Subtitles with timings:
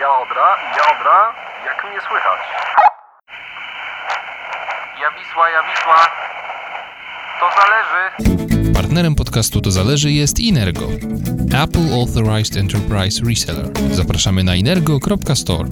[0.00, 1.34] Jodra, Jodra,
[1.66, 2.40] jak mnie słychać?
[5.00, 5.96] Ja Wisła, ja Wisła.
[7.40, 8.72] To zależy.
[8.74, 10.88] Partnerem podcastu To Zależy jest Inergo,
[11.64, 13.66] Apple Authorized Enterprise Reseller.
[13.90, 15.68] Zapraszamy na inergo.store.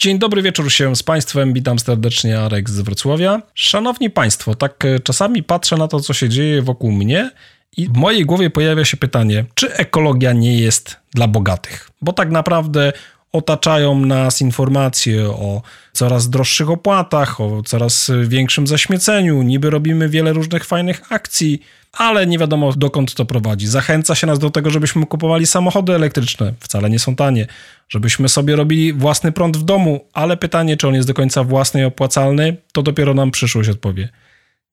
[0.00, 3.42] Dzień dobry wieczór się z Państwem, witam serdecznie Arek z Wrocławia.
[3.54, 7.30] Szanowni Państwo, tak e, czasami patrzę na to, co się dzieje wokół mnie
[7.76, 11.90] i w mojej głowie pojawia się pytanie, czy ekologia nie jest dla bogatych?
[12.02, 12.92] Bo tak naprawdę
[13.32, 20.64] otaczają nas informacje o coraz droższych opłatach, o coraz większym zaśmieceniu, niby robimy wiele różnych
[20.64, 23.66] fajnych akcji, ale nie wiadomo dokąd to prowadzi.
[23.66, 27.46] Zachęca się nas do tego, żebyśmy kupowali samochody elektryczne, wcale nie są tanie,
[27.88, 31.80] żebyśmy sobie robili własny prąd w domu, ale pytanie, czy on jest do końca własny
[31.80, 34.08] i opłacalny, to dopiero nam przyszłość odpowie.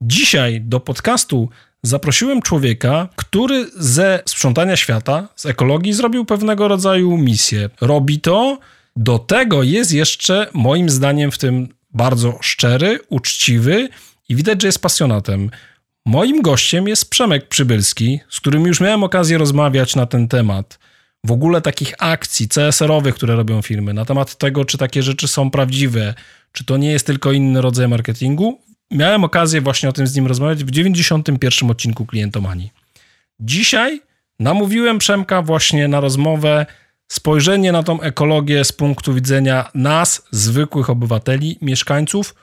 [0.02, 1.50] Dzisiaj do podcastu
[1.84, 7.70] zaprosiłem człowieka, który ze sprzątania świata, z ekologii zrobił pewnego rodzaju misję.
[7.82, 8.60] Robi to,
[8.96, 13.90] do tego jest jeszcze moim zdaniem w tym bardzo szczery, uczciwy
[14.30, 15.52] i widać, że jest pasjonatem.
[16.06, 20.80] Moim gościem jest Przemek Przybylski, z którym już miałem okazję rozmawiać na ten temat.
[21.26, 25.52] W ogóle takich akcji CSR-owych, które robią firmy, na temat tego, czy takie rzeczy są
[25.52, 26.14] prawdziwe,
[26.52, 28.62] czy to nie jest tylko inny rodzaj marketingu
[28.92, 32.72] miałem okazję właśnie o tym z nim rozmawiać w 91 odcinku Klientomanii.
[33.40, 34.02] Dzisiaj
[34.40, 36.66] namówiłem Przemka właśnie na rozmowę,
[37.12, 42.36] spojrzenie na tą ekologię z punktu widzenia nas, zwykłych obywateli, mieszkańców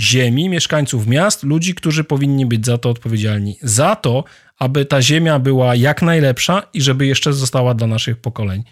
[0.00, 3.58] ziemi, mieszkańców miast, ludzi, którzy powinni być za to odpowiedzialni.
[3.62, 4.24] Za to,
[4.58, 8.64] aby ta ziemia była jak najlepsza i żeby jeszcze została dla naszych pokoleń.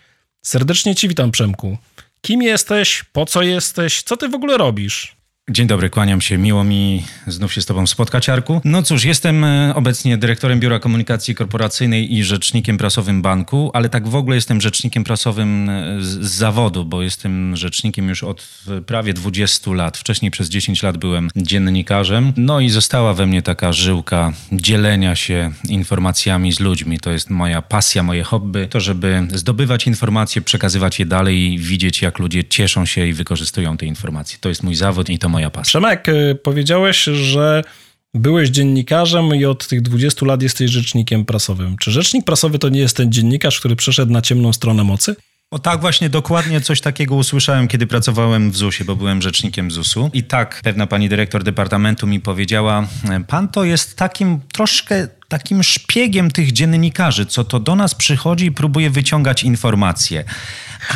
[0.43, 1.79] Serdecznie Ci witam, Przemku.
[2.21, 3.05] Kim jesteś?
[3.13, 4.03] Po co jesteś?
[4.03, 5.20] Co ty w ogóle robisz?
[5.49, 6.39] Dzień dobry, kłaniam się.
[6.39, 8.61] Miło mi znów się z Tobą spotkać, Arku.
[8.65, 14.09] No cóż, jestem e, obecnie dyrektorem Biura Komunikacji Korporacyjnej i rzecznikiem prasowym banku, ale tak
[14.09, 18.49] w ogóle jestem rzecznikiem prasowym e, z, zawodu, bo jestem rzecznikiem już od
[18.87, 19.99] prawie 20 lat.
[19.99, 22.33] Wcześniej przez 10 lat byłem dziennikarzem.
[22.37, 27.01] No i została we mnie taka żyłka dzielenia się informacjami z ludźmi.
[27.01, 28.69] To jest moja pasja, moje hobby.
[28.69, 33.77] To, żeby zdobywać informacje, przekazywać je dalej i widzieć, jak ludzie cieszą się i wykorzystują
[33.77, 34.39] te informacje.
[34.41, 35.71] To jest mój zawód i to moja moja pasja.
[35.71, 37.65] Przemek, y, powiedziałeś, że
[38.15, 41.77] byłeś dziennikarzem i od tych 20 lat jesteś rzecznikiem prasowym.
[41.79, 45.17] Czy rzecznik prasowy to nie jest ten dziennikarz, który przeszedł na ciemną stronę mocy?
[45.53, 50.11] O tak, właśnie dokładnie coś takiego usłyszałem, kiedy pracowałem w ZUS-ie, bo byłem rzecznikiem ZUS-u.
[50.13, 52.87] I tak pewna pani dyrektor departamentu mi powiedziała:
[53.27, 58.53] Pan to jest takim troszkę takim szpiegiem tych dziennikarzy, co to do nas przychodzi i
[58.53, 60.25] próbuje wyciągać informacje.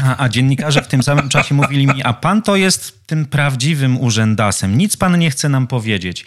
[0.02, 4.00] A, a dziennikarze w tym samym czasie mówili mi: A pan to jest tym prawdziwym
[4.00, 6.26] urzędasem, nic pan nie chce nam powiedzieć.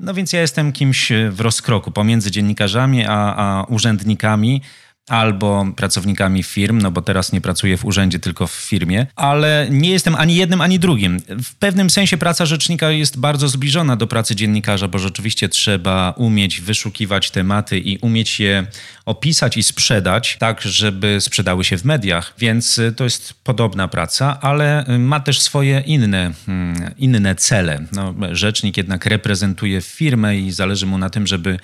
[0.00, 4.62] No więc ja jestem kimś w rozkroku pomiędzy dziennikarzami a, a urzędnikami
[5.08, 9.90] albo pracownikami firm, no bo teraz nie pracuję w urzędzie, tylko w firmie, ale nie
[9.90, 11.20] jestem ani jednym, ani drugim.
[11.42, 16.60] W pewnym sensie praca rzecznika jest bardzo zbliżona do pracy dziennikarza, bo rzeczywiście trzeba umieć
[16.60, 18.66] wyszukiwać tematy i umieć je
[19.06, 24.84] opisać i sprzedać, tak żeby sprzedały się w mediach, więc to jest podobna praca, ale
[24.98, 27.84] ma też swoje inne, hmm, inne cele.
[27.92, 31.58] No, rzecznik jednak reprezentuje firmę i zależy mu na tym, żeby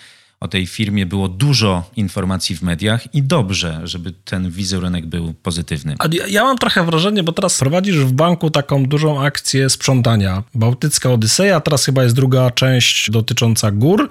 [0.45, 5.95] o tej firmie było dużo informacji w mediach i dobrze, żeby ten wizerunek był pozytywny.
[5.99, 10.43] A ja, ja mam trochę wrażenie, bo teraz prowadzisz w banku taką dużą akcję sprzątania.
[10.55, 14.11] Bałtycka Odyseja, teraz chyba jest druga część dotycząca gór.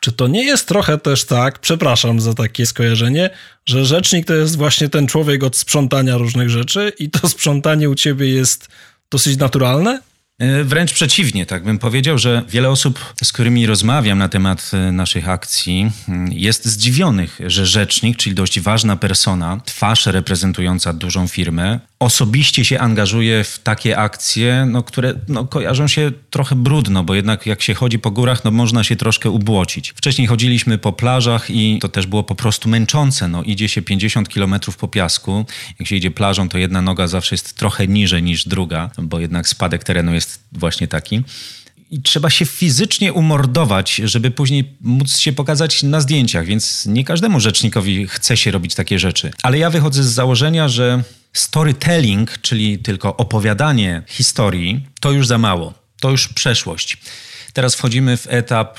[0.00, 3.30] Czy to nie jest trochę też tak, przepraszam za takie skojarzenie,
[3.66, 7.94] że rzecznik to jest właśnie ten człowiek od sprzątania różnych rzeczy i to sprzątanie u
[7.94, 8.68] ciebie jest
[9.10, 10.00] dosyć naturalne?
[10.38, 14.92] E, wręcz przeciwnie, tak bym powiedział, że wiele osób, z którymi rozmawiam na temat e,
[14.92, 21.80] naszych akcji, mm, jest zdziwionych, że rzecznik, czyli dość ważna persona, twarz reprezentująca dużą firmę,
[21.98, 27.46] osobiście się angażuje w takie akcje, no, które no, kojarzą się trochę brudno, bo jednak
[27.46, 29.90] jak się chodzi po górach, no można się troszkę ubłocić.
[29.96, 33.28] Wcześniej chodziliśmy po plażach i to też było po prostu męczące.
[33.28, 35.46] No, idzie się 50 kilometrów po piasku.
[35.78, 39.48] Jak się idzie plażą, to jedna noga zawsze jest trochę niżej niż druga, bo jednak
[39.48, 41.22] spadek terenu jest właśnie taki
[41.90, 47.40] i trzeba się fizycznie umordować, żeby później móc się pokazać na zdjęciach, więc nie każdemu
[47.40, 49.30] rzecznikowi chce się robić takie rzeczy.
[49.42, 51.02] Ale ja wychodzę z założenia, że
[51.32, 55.74] storytelling, czyli tylko opowiadanie historii, to już za mało.
[56.00, 56.98] To już przeszłość.
[57.52, 58.78] Teraz wchodzimy w etap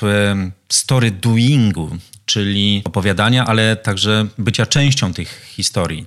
[0.68, 6.06] story doingu, czyli opowiadania, ale także bycia częścią tych historii.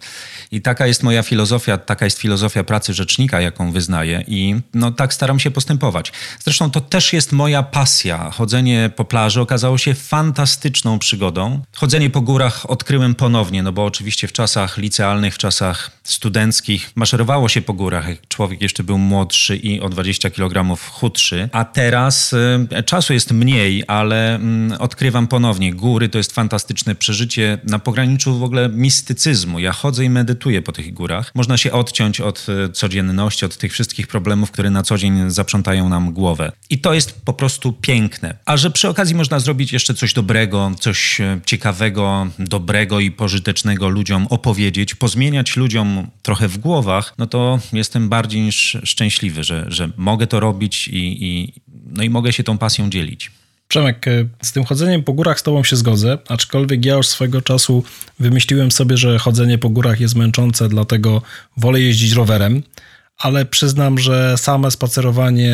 [0.53, 5.13] I taka jest moja filozofia, taka jest filozofia pracy rzecznika, jaką wyznaję i no tak
[5.13, 6.11] staram się postępować.
[6.43, 8.31] Zresztą to też jest moja pasja.
[8.31, 11.61] Chodzenie po plaży okazało się fantastyczną przygodą.
[11.75, 17.49] Chodzenie po górach odkryłem ponownie, no bo oczywiście w czasach licealnych, w czasach studenckich maszerowało
[17.49, 22.33] się po górach, jak człowiek jeszcze był młodszy i o 20 kg chudszy, a teraz
[22.33, 24.39] y, czasu jest mniej, ale
[24.73, 25.73] y, odkrywam ponownie.
[25.73, 29.59] Góry to jest fantastyczne przeżycie na pograniczu w ogóle mistycyzmu.
[29.59, 31.31] Ja chodzę i medytuję po tych górach.
[31.35, 35.89] Można się odciąć od y, codzienności, od tych wszystkich problemów, które na co dzień zaprzątają
[35.89, 36.51] nam głowę.
[36.69, 38.37] I to jest po prostu piękne.
[38.45, 43.89] A że przy okazji można zrobić jeszcze coś dobrego, coś y, ciekawego, dobrego i pożytecznego
[43.89, 49.89] ludziom opowiedzieć, pozmieniać ludziom trochę w głowach, no to jestem bardziej niż szczęśliwy, że, że
[49.97, 53.31] mogę to robić i, i, no i mogę się tą pasją dzielić.
[53.73, 57.41] Przemek, y, z tym chodzeniem po górach z tobą się zgodzę, aczkolwiek ja już swego
[57.41, 57.83] czasu
[58.19, 61.21] wymyśliłem sobie, że chodzenie po górach jest męczące, dlatego
[61.57, 62.63] wolę jeździć rowerem,
[63.17, 65.53] ale przyznam, że same spacerowanie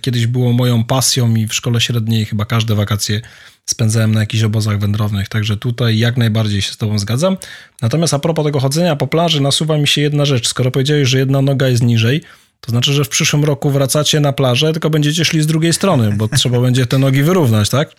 [0.00, 3.20] kiedyś było moją pasją i w szkole średniej chyba każde wakacje
[3.66, 7.36] spędzałem na jakichś obozach wędrownych, także tutaj jak najbardziej się z tobą zgadzam.
[7.82, 10.48] Natomiast a propos tego chodzenia po plaży, nasuwa mi się jedna rzecz.
[10.48, 12.22] Skoro powiedziałeś, że jedna noga jest niżej,
[12.60, 16.12] to znaczy, że w przyszłym roku wracacie na plażę, tylko będziecie szli z drugiej strony,
[16.16, 17.90] bo trzeba będzie te nogi wyrównać, tak?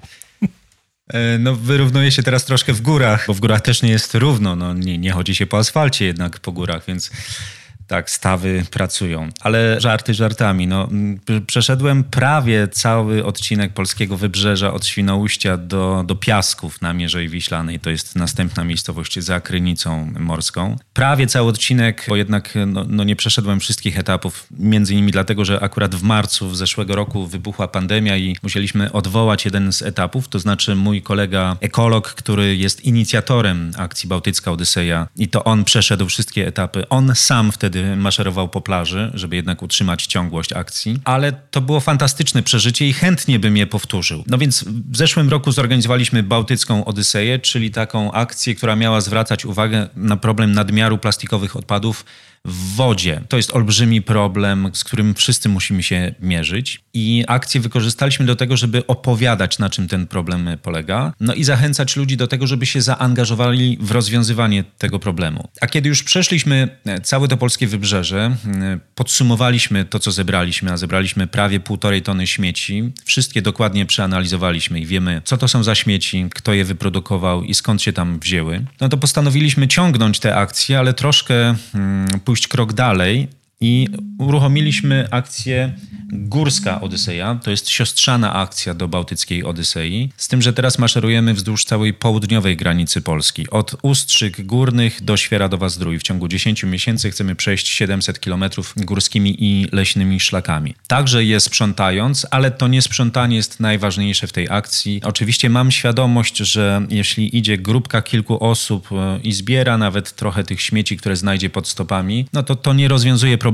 [1.08, 4.56] E, No, wyrównuje się teraz troszkę w górach, bo w górach też nie jest równo.
[4.56, 7.12] No, nie, nie chodzi się po asfalcie jednak po górach, więc
[7.88, 9.30] tak, stawy pracują.
[9.40, 10.68] Ale żarty żartami.
[10.68, 10.90] No,
[11.48, 17.80] przeszedłem prawie cały odcinek polskiego wybrzeża od Świnoujścia do, do Piasków na Mierzei Wiślanej.
[17.80, 20.76] To jest następna miejscowość za Krynicą Morską.
[20.94, 24.48] Prawie cały odcinek, bo jednak no, no nie przeszedłem wszystkich etapów.
[24.52, 29.46] Między innymi dlatego, że akurat w marcu w zeszłego roku wybuchła pandemia i musieliśmy odwołać
[29.46, 30.28] jeden z etapów.
[30.28, 36.08] To znaczy mój kolega ekolog, który jest inicjatorem akcji Bałtycka Odyseja i to on przeszedł
[36.08, 36.90] wszystkie etapy.
[36.90, 41.00] On sam wtedy maszerował po plaży, żeby jednak utrzymać ciągłość akcji.
[41.04, 44.24] Ale to było fantastyczne przeżycie i chętnie bym je powtórzył.
[44.28, 49.90] No więc w zeszłym roku zorganizowaliśmy Bałtycką Odyseję, czyli taką akcję, która miała zwracać uwagę
[49.96, 52.06] na problem nadmiaru plastikowych odpadów
[52.48, 53.22] w wodzie.
[53.30, 56.82] To jest olbrzymi problem, z którym wszyscy musimy się mierzyć.
[56.94, 61.96] I akcję wykorzystaliśmy do tego, żeby opowiadać, na czym ten problem polega, no i zachęcać
[61.96, 65.50] ludzi do tego, żeby się zaangażowali w rozwiązywanie tego problemu.
[65.62, 68.36] A kiedy już przeszliśmy e, całe to polskie wybrzeże,
[68.96, 75.22] podsumowaliśmy to, co zebraliśmy, a zebraliśmy prawie półtorej tony śmieci, wszystkie dokładnie przeanalizowaliśmy i wiemy,
[75.26, 78.98] co to są za śmieci, kto je wyprodukował i skąd się tam wzięły, no to
[78.98, 83.26] postanowiliśmy ciągnąć te akcje, ale troszkę mm, pójść krok dalej
[83.62, 83.88] i
[84.20, 85.74] uruchomiliśmy akcję
[86.12, 87.40] Górska Odyseja.
[87.44, 90.10] To jest siostrzana akcja do Bałtyckiej Odysei.
[90.18, 93.50] Z tym, że teraz maszerujemy wzdłuż całej południowej granicy Polski.
[93.50, 96.00] Od Ustrzyk Górnych do Świeradowa Zdrój.
[96.00, 100.76] W ciągu 10 miesięcy chcemy przejść 700 kilometrów górskimi i leśnymi szlakami.
[100.88, 105.02] Także je sprzątając, ale to nie sprzątanie jest najważniejsze w tej akcji.
[105.04, 110.62] Oczywiście mam świadomość, że jeśli idzie grupka kilku osób e, i zbiera nawet trochę tych
[110.62, 113.47] śmieci, które znajdzie pod stopami, no to to nie rozwiązuje problemu.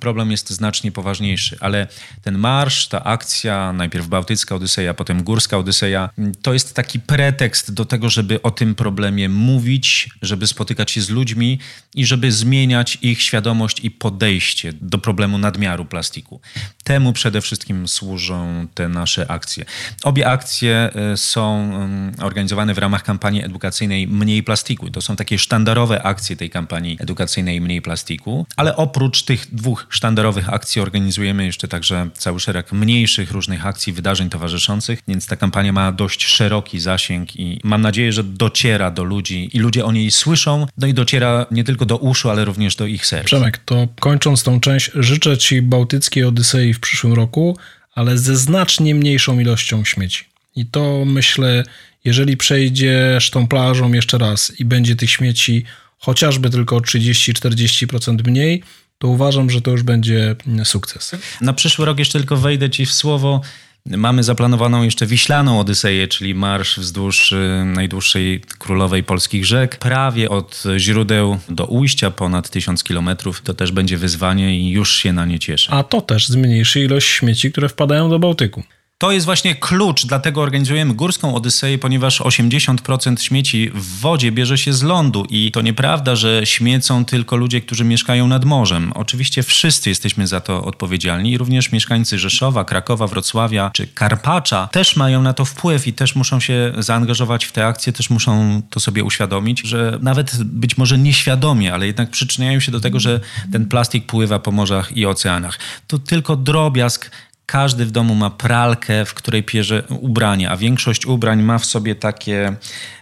[0.00, 1.86] Problem jest znacznie poważniejszy, ale
[2.22, 6.10] ten marsz, ta akcja, najpierw Bałtycka Odyseja, potem Górska Odyseja,
[6.42, 11.10] to jest taki pretekst do tego, żeby o tym problemie mówić, żeby spotykać się z
[11.10, 11.58] ludźmi
[11.94, 16.40] i żeby zmieniać ich świadomość i podejście do problemu nadmiaru plastiku.
[16.84, 19.64] Temu przede wszystkim służą te nasze akcje.
[20.04, 24.90] Obie akcje e, są mm, organizowane w ramach kampanii edukacyjnej Mniej Plastiku.
[24.90, 30.52] To są takie sztandarowe akcje tej kampanii edukacyjnej Mniej Plastiku, ale oprócz tych dwóch sztandarowych
[30.52, 35.92] akcji organizujemy jeszcze także cały szereg mniejszych różnych akcji, wydarzeń towarzyszących, więc ta kampania ma
[35.92, 40.66] dość szeroki zasięg i mam nadzieję, że dociera do ludzi i ludzie o niej słyszą,
[40.78, 43.26] no i dociera nie tylko do uszu, ale również do ich serc.
[43.26, 47.58] Przemek, to kończąc tą część, życzę Ci Bałtyckiej Odysei w przyszłym roku,
[47.94, 50.24] ale ze znacznie mniejszą ilością śmieci.
[50.56, 51.64] I to myślę,
[52.04, 55.64] jeżeli przejdziesz tą plażą jeszcze raz i będzie tych śmieci
[55.98, 58.62] chociażby tylko o 30-40% mniej,
[58.98, 61.16] to uważam, że to już będzie sukces.
[61.40, 63.40] Na przyszły rok jeszcze tylko wejdę ci w słowo.
[63.86, 69.76] Mamy zaplanowaną jeszcze Wiślaną Odyseję, czyli marsz wzdłuż y, najdłuższej królowej polskich rzek.
[69.76, 73.40] Prawie od źródeł do ujścia, ponad tysiąc kilometrów.
[73.40, 75.72] To też będzie wyzwanie i już się na nie cieszę.
[75.72, 78.62] A to też zmniejszy ilość śmieci, które wpadają do Bałtyku.
[78.98, 84.72] To jest właśnie klucz, dlatego organizujemy Górską Odyseję, ponieważ 80% śmieci w wodzie bierze się
[84.72, 88.92] z lądu i to nieprawda, że śmiecą tylko ludzie, którzy mieszkają nad morzem.
[88.94, 95.22] Oczywiście wszyscy jesteśmy za to odpowiedzialni, również mieszkańcy Rzeszowa, Krakowa, Wrocławia czy Karpacza też mają
[95.22, 99.04] na to wpływ i też muszą się zaangażować w te akcje, też muszą to sobie
[99.04, 103.20] uświadomić, że nawet być może nieświadomie, ale jednak przyczyniają się do tego, że
[103.52, 105.58] ten plastik pływa po morzach i oceanach.
[105.86, 107.10] To tylko drobiazg
[107.46, 111.94] każdy w domu ma pralkę, w której pierze ubrania, a większość ubrań ma w sobie
[111.94, 112.56] takie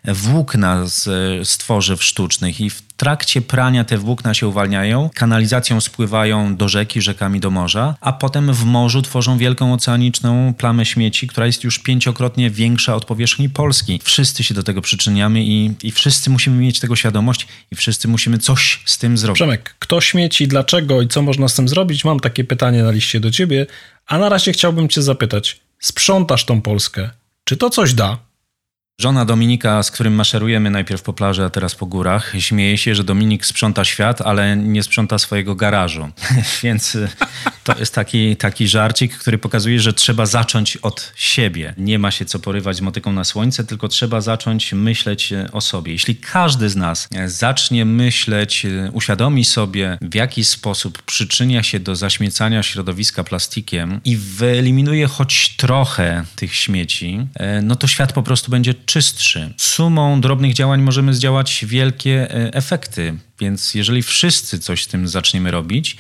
[0.05, 1.03] włókna z,
[1.49, 7.03] z tworzyw sztucznych i w trakcie prania te włókna się uwalniają, kanalizacją spływają do rzeki,
[7.03, 11.79] rzekami do morza, a potem w morzu tworzą wielką oceaniczną plamę śmieci, która jest już
[11.79, 14.01] pięciokrotnie większa od powierzchni Polski.
[14.03, 18.39] Wszyscy się do tego przyczyniamy i, i wszyscy musimy mieć tego świadomość i wszyscy musimy
[18.39, 19.39] coś z tym zrobić.
[19.39, 22.05] Przemek, kto śmieci, dlaczego i co można z tym zrobić?
[22.05, 23.67] Mam takie pytanie na liście do ciebie,
[24.07, 25.61] a na razie chciałbym cię zapytać.
[25.79, 27.11] Sprzątasz tą Polskę.
[27.45, 28.19] Czy to coś da?
[29.01, 33.05] Żona Dominika, z którym maszerujemy najpierw po plaży, a teraz po górach, śmieje się, że
[33.05, 36.09] Dominik sprząta świat, ale nie sprząta swojego garażu.
[36.63, 37.09] Więc y,
[37.65, 41.75] to jest taki, taki żarcik, który pokazuje, że trzeba zacząć od siebie.
[41.79, 45.93] Nie ma się co porywać motyką na słońce, tylko trzeba zacząć myśleć y, o sobie.
[45.93, 51.97] Jeśli każdy z nas y, zacznie myśleć, uświadomi sobie, w jaki sposób przyczynia się do
[51.97, 57.27] zaśmiecania środowiska plastikiem i wyeliminuje choć trochę tych śmieci,
[57.63, 59.55] no to świat po prostu będzie czystszy.
[59.57, 65.51] Sumą drobnych działań możemy zdziałać wielkie e, efekty, więc jeżeli wszyscy coś z tym zaczniemy
[65.51, 65.97] robić,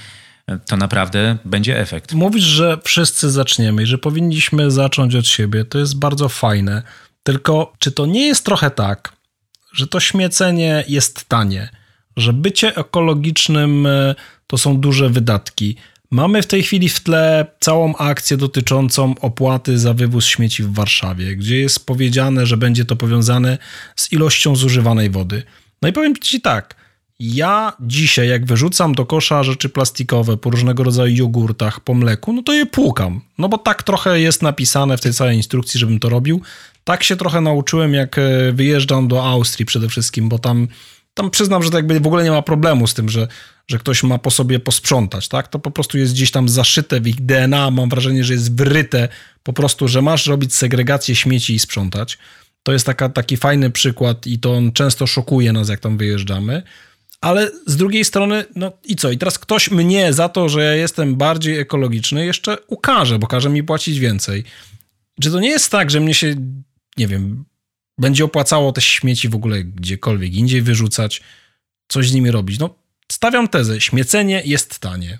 [0.46, 2.12] e, to naprawdę będzie efekt.
[2.12, 5.64] Mówisz, że wszyscy zaczniemy i że powinniśmy zacząć od siebie.
[5.64, 6.82] To jest bardzo fajne.
[7.22, 9.12] Tylko czy to nie jest trochę tak,
[9.72, 11.68] że to śmiecenie jest tanie,
[12.16, 14.14] że bycie ekologicznym e,
[14.46, 15.76] to są duże wydatki?
[16.14, 21.36] Mamy w tej chwili w tle całą akcję dotyczącą opłaty za wywóz śmieci w Warszawie,
[21.36, 23.58] gdzie jest powiedziane, że będzie to powiązane
[23.96, 25.42] z ilością zużywanej wody.
[25.82, 26.74] No i powiem Ci tak,
[27.20, 32.42] ja dzisiaj, jak wyrzucam do kosza rzeczy plastikowe po różnego rodzaju jogurtach, po mleku, no
[32.42, 33.20] to je płukam.
[33.38, 36.40] No bo tak trochę jest napisane w tej całej instrukcji, żebym to robił.
[36.84, 40.68] Tak się trochę nauczyłem, jak e, wyjeżdżam do Austrii przede wszystkim, bo tam,
[41.14, 43.28] tam przyznam, że tak jakby w ogóle nie ma problemu z tym, że
[43.68, 45.48] że ktoś ma po sobie posprzątać, tak?
[45.48, 49.08] To po prostu jest gdzieś tam zaszyte w ich DNA, mam wrażenie, że jest wryte
[49.42, 52.18] po prostu, że masz robić segregację śmieci i sprzątać.
[52.62, 56.62] To jest taka, taki fajny przykład i to on często szokuje nas, jak tam wyjeżdżamy.
[57.20, 59.10] Ale z drugiej strony, no i co?
[59.10, 63.50] I teraz ktoś mnie za to, że ja jestem bardziej ekologiczny, jeszcze ukaże, bo każe
[63.50, 64.44] mi płacić więcej.
[65.22, 66.34] Czy to nie jest tak, że mnie się,
[66.96, 67.44] nie wiem,
[67.98, 71.20] będzie opłacało te śmieci w ogóle gdziekolwiek indziej wyrzucać,
[71.88, 72.58] coś z nimi robić?
[72.58, 75.18] No Stawiam tezę, śmiecenie jest tanie.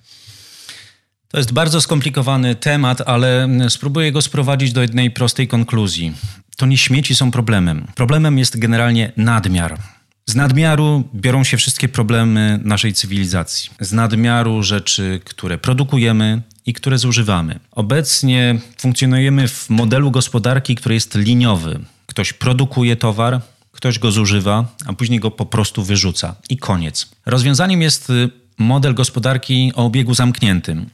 [1.29, 6.13] To jest bardzo skomplikowany temat, ale spróbuję go sprowadzić do jednej prostej konkluzji.
[6.57, 7.87] To nie śmieci są problemem.
[7.95, 9.79] Problemem jest generalnie nadmiar.
[10.27, 13.71] Z nadmiaru biorą się wszystkie problemy naszej cywilizacji.
[13.81, 17.61] Z nadmiaru rzeczy, które produkujemy i które zużywamy.
[17.71, 21.81] Obecnie funkcjonujemy w modelu gospodarki, który jest liniowy.
[22.15, 23.41] Ktoś produkuje towar,
[23.73, 27.11] ktoś go zużywa, a później go po prostu wyrzuca i koniec.
[27.27, 30.91] Rozwiązaniem jest y, model gospodarki o obiegu zamkniętym.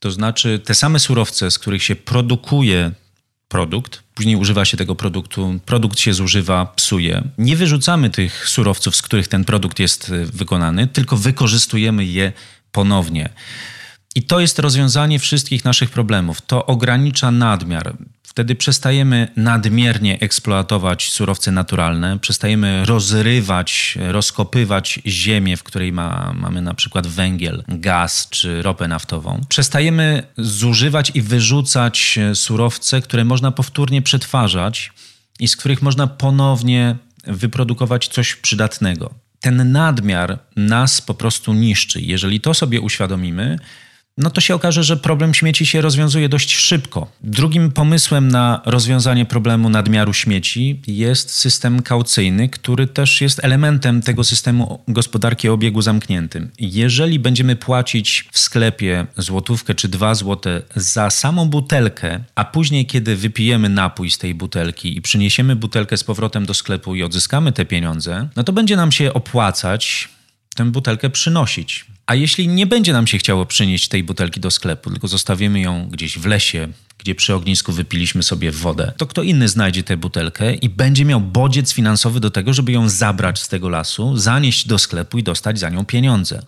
[0.00, 2.90] To znaczy te same surowce, z których się produkuje
[3.48, 7.22] produkt, później używa się tego produktu, produkt się zużywa, psuje.
[7.38, 12.32] Nie wyrzucamy tych surowców, z których ten produkt jest y, wykonany, tylko wykorzystujemy je
[12.72, 13.28] ponownie.
[14.14, 16.40] I to jest rozwiązanie wszystkich naszych problemów.
[16.40, 17.96] To ogranicza nadmiar.
[18.36, 26.74] Wtedy przestajemy nadmiernie eksploatować surowce naturalne, przestajemy rozrywać, rozkopywać ziemię, w której ma, mamy na
[26.74, 29.40] przykład węgiel, gaz czy ropę naftową.
[29.48, 34.92] Przestajemy zużywać i wyrzucać surowce, które można powtórnie przetwarzać
[35.40, 39.14] i z których można ponownie wyprodukować coś przydatnego.
[39.40, 42.00] Ten nadmiar nas po prostu niszczy.
[42.00, 43.58] Jeżeli to sobie uświadomimy,
[44.18, 47.06] no to się okaże, że problem śmieci się rozwiązuje dość szybko.
[47.20, 54.24] Drugim pomysłem na rozwiązanie problemu nadmiaru śmieci jest system kaucyjny, który też jest elementem tego
[54.24, 56.50] systemu gospodarki o obiegu zamkniętym.
[56.58, 63.16] Jeżeli będziemy płacić w sklepie złotówkę czy dwa złote za samą butelkę, a później, kiedy
[63.16, 67.64] wypijemy napój z tej butelki i przyniesiemy butelkę z powrotem do sklepu i odzyskamy te
[67.64, 70.08] pieniądze, no to będzie nam się opłacać
[70.54, 74.90] tę butelkę przynosić A jeśli nie będzie nam się chciało przynieść tej butelki do sklepu,
[74.90, 79.48] tylko zostawimy ją gdzieś w lesie, gdzie przy ognisku wypiliśmy sobie wodę, to kto inny
[79.48, 83.68] znajdzie tę butelkę i będzie miał bodziec finansowy do tego, żeby ją zabrać z tego
[83.68, 86.42] lasu, zanieść do sklepu i dostać za nią pieniądze.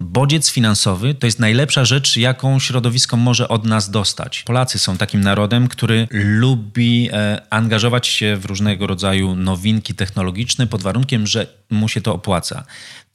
[0.00, 4.42] Bodziec finansowy to jest najlepsza rzecz, jaką środowisko może od nas dostać.
[4.42, 10.82] Polacy są takim narodem, który lubi e, angażować się w różnego rodzaju nowinki technologiczne pod
[10.82, 12.64] warunkiem, że mu się to opłaca.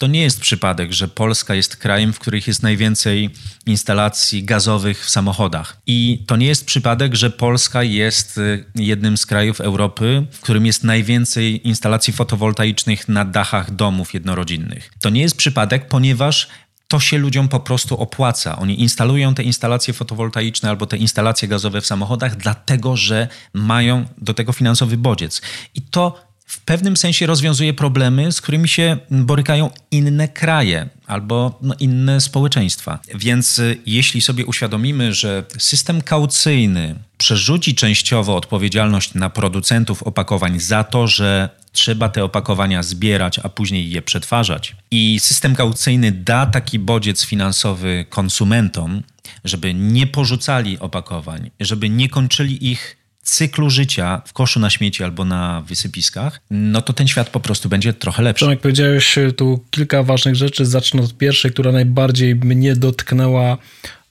[0.02, 3.30] To nie jest przypadek, że Polska jest krajem, w którym jest najwięcej
[3.66, 5.78] instalacji gazowych w samochodach.
[5.88, 10.66] I to nie jest przypadek, że Polska jest y, jednym z krajów Europy, w którym
[10.66, 14.92] jest najwięcej instalacji fotowoltaicznych na dachach domów jednorodzinnych.
[15.02, 16.48] To nie jest przypadek, ponieważ
[16.88, 18.60] to się ludziom po prostu opłaca.
[18.60, 24.34] Oni instalują te instalacje fotowoltaiczne albo te instalacje gazowe w samochodach, dlatego że mają do
[24.34, 25.42] tego finansowy bodziec.
[25.76, 31.76] I to w pewnym sensie rozwiązuje problemy, z którymi się borykają inne kraje albo no,
[31.80, 33.00] inne społeczeństwa.
[33.16, 40.84] Więc y, jeśli sobie uświadomimy, że system kaucyjny przerzuci częściowo odpowiedzialność na producentów opakowań za
[40.84, 46.80] to, że trzeba te opakowania zbierać, a później je przetwarzać, i system kaucyjny da taki
[46.80, 49.04] bodziec finansowy konsumentom,
[49.44, 55.26] żeby nie porzucali opakowań, żeby nie kończyli ich cyklu życia w koszu na śmieci albo
[55.26, 58.46] na wysypiskach, no to ten świat po prostu będzie trochę lepszy.
[58.46, 60.66] Jak powiedziałeś tu kilka ważnych rzeczy.
[60.66, 63.58] Zacznę od pierwszej, która najbardziej mnie dotknęła,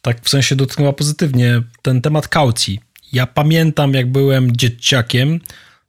[0.03, 2.81] tak w sensie dotknęła pozytywnie, ten temat kaucji.
[3.13, 5.41] Ja pamiętam, jak byłem dzieciakiem,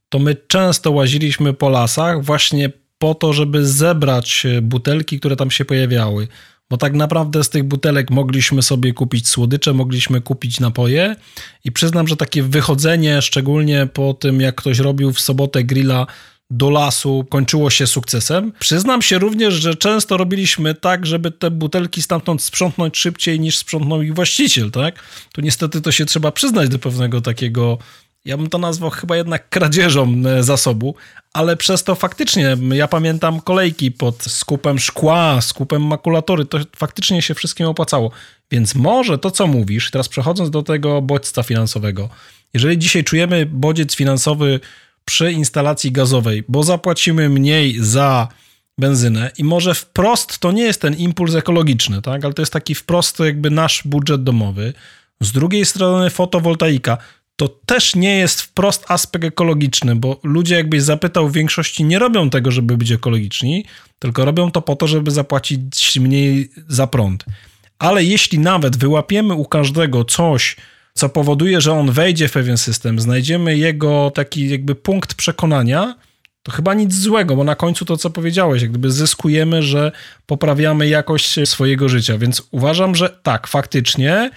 [0.08, 5.64] to my często łaziliśmy po lasach właśnie po to, żeby zebrać butelki, które tam się
[5.64, 6.28] pojawiały
[6.72, 11.16] bo tak naprawdę z tych butelek mogliśmy sobie kupić słodycze, mogliśmy kupić napoje
[11.64, 16.06] i przyznam, że takie wychodzenie, szczególnie po tym jak ktoś robił w sobotę grilla
[16.50, 18.52] do lasu kończyło się sukcesem.
[18.58, 24.02] Przyznam się również, że często robiliśmy tak, żeby te butelki stamtąd sprzątnąć szybciej niż sprzątnął
[24.02, 25.02] ich właściciel, tak?
[25.32, 27.78] Tu niestety to się trzeba przyznać do pewnego takiego
[28.24, 30.94] ja bym to nazwał chyba jednak kradzieżą e, zasobu,
[31.32, 37.34] ale przez to faktycznie, ja pamiętam kolejki pod skupem szkła, skupem makulatury, to faktycznie się
[37.34, 38.10] wszystkim opłacało.
[38.50, 42.08] Więc może to, co mówisz, teraz przechodząc do tego bodźca finansowego,
[42.54, 44.60] jeżeli dzisiaj czujemy bodziec finansowy
[45.04, 48.28] przy instalacji gazowej, bo zapłacimy mniej za
[48.78, 52.24] benzynę i może wprost to nie jest ten impuls ekologiczny, tak?
[52.24, 54.72] ale to jest taki wprost jakby nasz budżet domowy.
[55.20, 56.98] Z drugiej strony fotowoltaika
[57.42, 62.30] to też nie jest wprost aspekt ekologiczny, bo ludzie, jakbyś zapytał, w większości nie robią
[62.30, 63.64] tego, żeby być ekologiczni,
[63.98, 67.24] tylko robią to po to, żeby zapłacić mniej za prąd.
[67.78, 70.56] Ale jeśli nawet wyłapiemy u każdego coś,
[70.94, 75.94] co powoduje, że on wejdzie w pewien system, znajdziemy jego taki jakby punkt przekonania,
[76.42, 79.92] to chyba nic złego, bo na końcu to, co powiedziałeś, jak gdyby zyskujemy, że
[80.26, 82.18] poprawiamy jakość swojego życia.
[82.18, 84.30] Więc uważam, że tak, faktycznie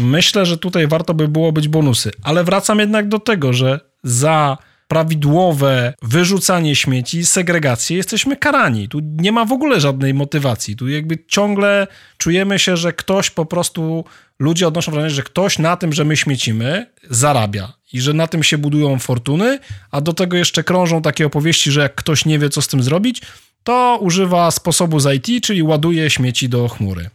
[0.00, 4.58] Myślę, że tutaj warto by było być bonusy, ale wracam jednak do tego, że za
[4.90, 8.88] prawidłowe wyrzucanie śmieci, segregację, jesteśmy karani.
[8.88, 10.76] Tu nie ma w ogóle żadnej motywacji.
[10.76, 11.86] Tu jakby ciągle
[12.18, 14.04] czujemy się, że ktoś po prostu,
[14.38, 18.42] ludzie odnoszą wrażenie, że ktoś na tym, że my śmiecimy, zarabia i że na tym
[18.42, 19.58] się budują fortuny,
[19.90, 22.82] a do tego jeszcze krążą takie opowieści, że jak ktoś nie wie, co z tym
[22.82, 23.22] zrobić,
[23.64, 27.10] to używa sposobu z IT, czyli ładuje śmieci do chmury.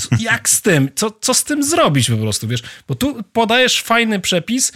[0.00, 0.90] Co, jak z tym?
[0.94, 2.62] Co, co z tym zrobić po prostu, wiesz?
[2.88, 4.72] Bo tu podajesz fajny przepis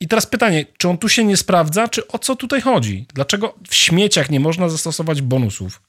[0.00, 3.06] i teraz pytanie, czy on tu się nie sprawdza, czy o co tutaj chodzi?
[3.14, 5.82] Dlaczego w śmieciach nie można zastosować bonusów?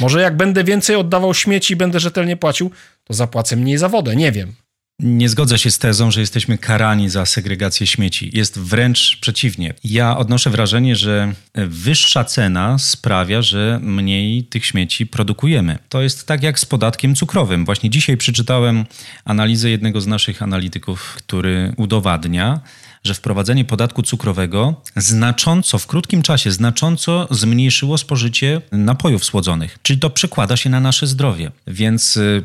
[0.00, 2.70] Może jak będę więcej oddawał śmieci i będę rzetelnie płacił,
[3.04, 4.54] to zapłacę mniej za wodę, nie wiem.
[4.98, 8.30] Nie zgodzę się z tezą, że jesteśmy karani za segregację śmieci.
[8.32, 9.74] Jest wręcz przeciwnie.
[9.84, 15.78] Ja odnoszę wrażenie, że wyższa cena sprawia, że mniej tych śmieci produkujemy.
[15.88, 17.64] To jest tak jak z podatkiem cukrowym.
[17.64, 18.84] Właśnie dzisiaj przeczytałem
[19.24, 22.60] analizę jednego z naszych analityków, który udowadnia,
[23.04, 29.78] że wprowadzenie podatku cukrowego znacząco, w krótkim czasie, znacząco zmniejszyło spożycie napojów słodzonych.
[29.82, 31.50] Czyli to przekłada się na nasze zdrowie.
[31.66, 32.44] Więc y,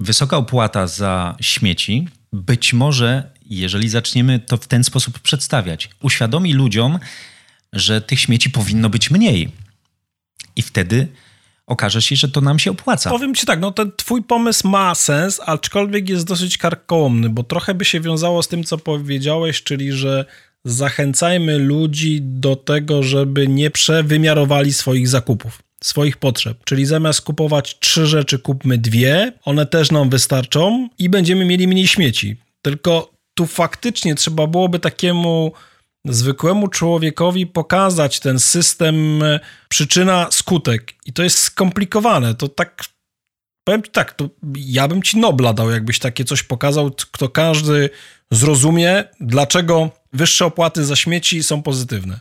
[0.00, 6.98] wysoka opłata za śmieci być może, jeżeli zaczniemy to w ten sposób przedstawiać, uświadomi ludziom,
[7.72, 9.52] że tych śmieci powinno być mniej.
[10.56, 11.08] I wtedy
[11.66, 13.10] okaże się, że to nam się opłaca.
[13.10, 17.74] Powiem ci tak, no ten twój pomysł ma sens, aczkolwiek jest dosyć karkołomny, bo trochę
[17.74, 20.24] by się wiązało z tym, co powiedziałeś, czyli że
[20.64, 26.58] zachęcajmy ludzi do tego, żeby nie przewymiarowali swoich zakupów swoich potrzeb.
[26.64, 31.88] Czyli zamiast kupować trzy rzeczy, kupmy dwie, one też nam wystarczą i będziemy mieli mniej
[31.88, 32.36] śmieci.
[32.62, 35.52] Tylko tu faktycznie trzeba byłoby takiemu
[36.04, 40.94] zwykłemu człowiekowi pokazać ten system e, przyczyna-skutek.
[41.06, 42.34] I to jest skomplikowane.
[42.34, 42.84] To tak
[43.64, 47.90] powiem ci tak, to ja bym ci Nobla dał, jakbyś takie coś pokazał, kto każdy
[48.30, 52.20] zrozumie, dlaczego wyższe opłaty za śmieci są pozytywne.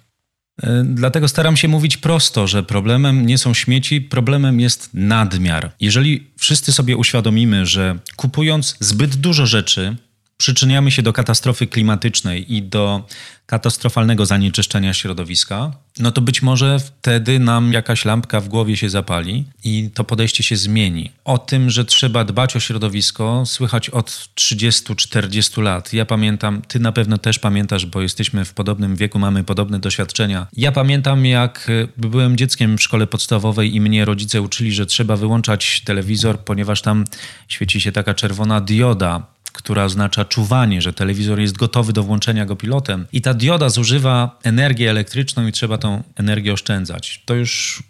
[0.63, 5.71] E, dlatego staram się mówić prosto, że problemem nie są śmieci, problemem jest nadmiar.
[5.79, 9.95] Jeżeli wszyscy sobie uświadomimy, że kupując zbyt dużo rzeczy,
[10.43, 13.07] przyczyniamy się do katastrofy klimatycznej i do
[13.45, 19.45] katastrofalnego zanieczyszczenia środowiska, no to być może wtedy nam jakaś lampka w głowie się zapali
[19.63, 21.11] i to podejście się zmieni.
[21.25, 25.93] O tym, że trzeba dbać o środowisko, słychać od 30-40 lat.
[25.93, 30.47] Ja pamiętam, ty na pewno też pamiętasz, bo jesteśmy w podobnym wieku, mamy podobne doświadczenia.
[30.57, 35.81] Ja pamiętam, jak byłem dzieckiem w szkole podstawowej i mnie rodzice uczyli, że trzeba wyłączać
[35.85, 37.05] telewizor, ponieważ tam
[37.47, 42.55] świeci się taka czerwona dioda która oznacza czuwanie, że telewizor jest gotowy do włączenia go
[42.55, 47.21] pilotem i ta dioda zużywa energię elektryczną i trzeba tą energię oszczędzać.
[47.25, 47.83] To już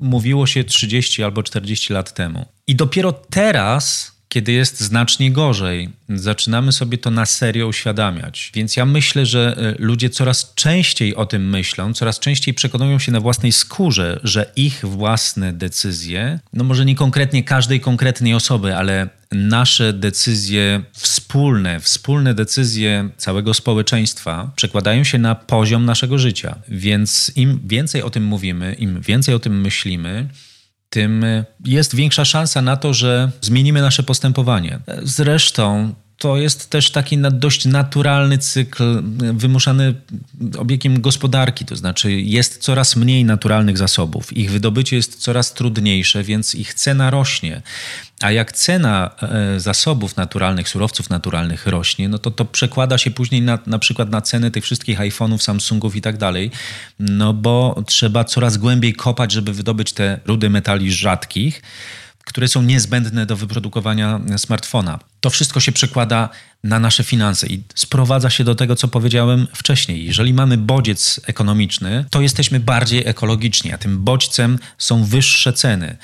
[0.00, 2.46] mówiło się 30 albo 40 lat temu.
[2.66, 5.88] I dopiero teraz kiedy jest znacznie gorzej.
[6.08, 8.50] Zaczynamy sobie to na serio uświadamiać.
[8.54, 13.12] Więc ja myślę, że e, ludzie coraz częściej o tym myślą, coraz częściej przekonują się
[13.12, 19.08] na własnej skórze, że ich własne decyzje, no może nie konkretnie każdej konkretnej osoby, ale
[19.32, 26.58] nasze decyzje wspólne, wspólne decyzje całego społeczeństwa przekładają się na poziom naszego życia.
[26.68, 30.28] Więc im więcej o tym mówimy, im więcej o tym myślimy,
[30.90, 31.24] tym
[31.64, 34.78] jest większa szansa na to, że zmienimy nasze postępowanie.
[35.02, 39.02] Zresztą to jest też taki dość naturalny cykl
[39.34, 39.94] wymuszany
[40.58, 46.54] obiegiem gospodarki, to znaczy jest coraz mniej naturalnych zasobów, ich wydobycie jest coraz trudniejsze, więc
[46.54, 47.62] ich cena rośnie.
[48.20, 53.42] A jak cena e, zasobów naturalnych, surowców naturalnych rośnie, no to to przekłada się później
[53.42, 56.50] na, na przykład na ceny tych wszystkich iPhone'ów, Samsungów i tak dalej,
[56.98, 61.62] no bo trzeba coraz głębiej kopać, żeby wydobyć te rudy metali rzadkich
[62.24, 64.98] które są niezbędne do wyprodukowania smartfona.
[65.20, 66.28] To wszystko się przekłada
[66.64, 70.04] na nasze finanse i sprowadza się do tego, co powiedziałem wcześniej.
[70.04, 75.96] Jeżeli mamy bodziec ekonomiczny, to jesteśmy bardziej ekologiczni, a tym bodźcem są wyższe ceny.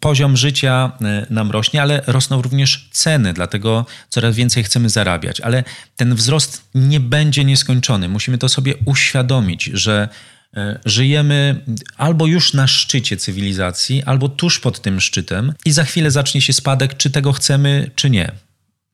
[0.00, 5.40] Poziom życia e, nam rośnie, ale rosną również ceny, dlatego coraz więcej chcemy zarabiać.
[5.40, 5.64] Ale
[5.96, 8.08] ten wzrost nie będzie nieskończony.
[8.08, 10.08] Musimy to sobie uświadomić, że
[10.56, 11.64] E, żyjemy
[11.96, 16.52] albo już na szczycie cywilizacji, albo tuż pod tym szczytem, i za chwilę zacznie się
[16.52, 18.32] spadek, czy tego chcemy, czy nie.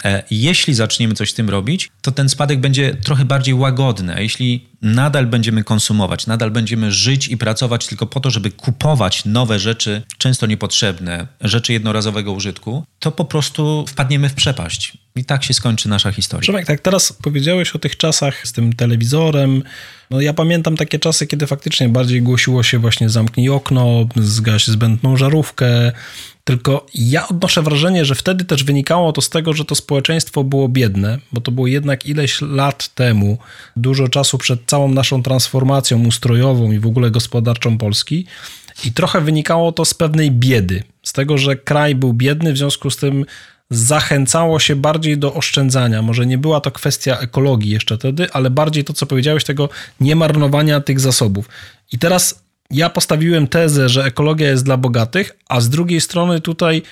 [0.05, 4.17] E, jeśli zaczniemy coś z tym robić, to ten spadek będzie trochę bardziej łagodny.
[4.19, 9.59] Jeśli nadal będziemy konsumować, nadal będziemy żyć i pracować tylko po to, żeby kupować nowe
[9.59, 14.99] rzeczy, często niepotrzebne, rzeczy jednorazowego użytku, to po prostu wpadniemy w przepaść.
[15.17, 16.43] I tak się skończy nasza historia.
[16.43, 19.63] Przemek, tak teraz powiedziałeś o tych czasach z tym telewizorem.
[20.11, 25.17] No ja pamiętam takie czasy, kiedy faktycznie bardziej głosiło się właśnie zamknij okno, zgaś zbędną
[25.17, 25.93] żarówkę,
[26.45, 30.69] tylko ja odnoszę wrażenie, że wtedy też wynikało to z tego, że to społeczeństwo było
[30.69, 33.39] biedne, bo to było jednak ileś lat temu,
[33.77, 38.27] dużo czasu przed całą naszą transformacją ustrojową i w ogóle gospodarczą Polski.
[38.85, 42.91] I trochę wynikało to z pewnej biedy, z tego, że kraj był biedny, w związku
[42.91, 43.25] z tym
[43.71, 46.03] zachęcało się bardziej do oszczędzania.
[46.03, 49.69] Może nie była to kwestia ekologii jeszcze wtedy, ale bardziej to, co powiedziałeś, tego
[50.01, 51.49] niemarnowania tych zasobów.
[51.93, 56.83] I teraz ja postawiłem tezę, że ekologia jest dla bogatych, a z drugiej strony tutaj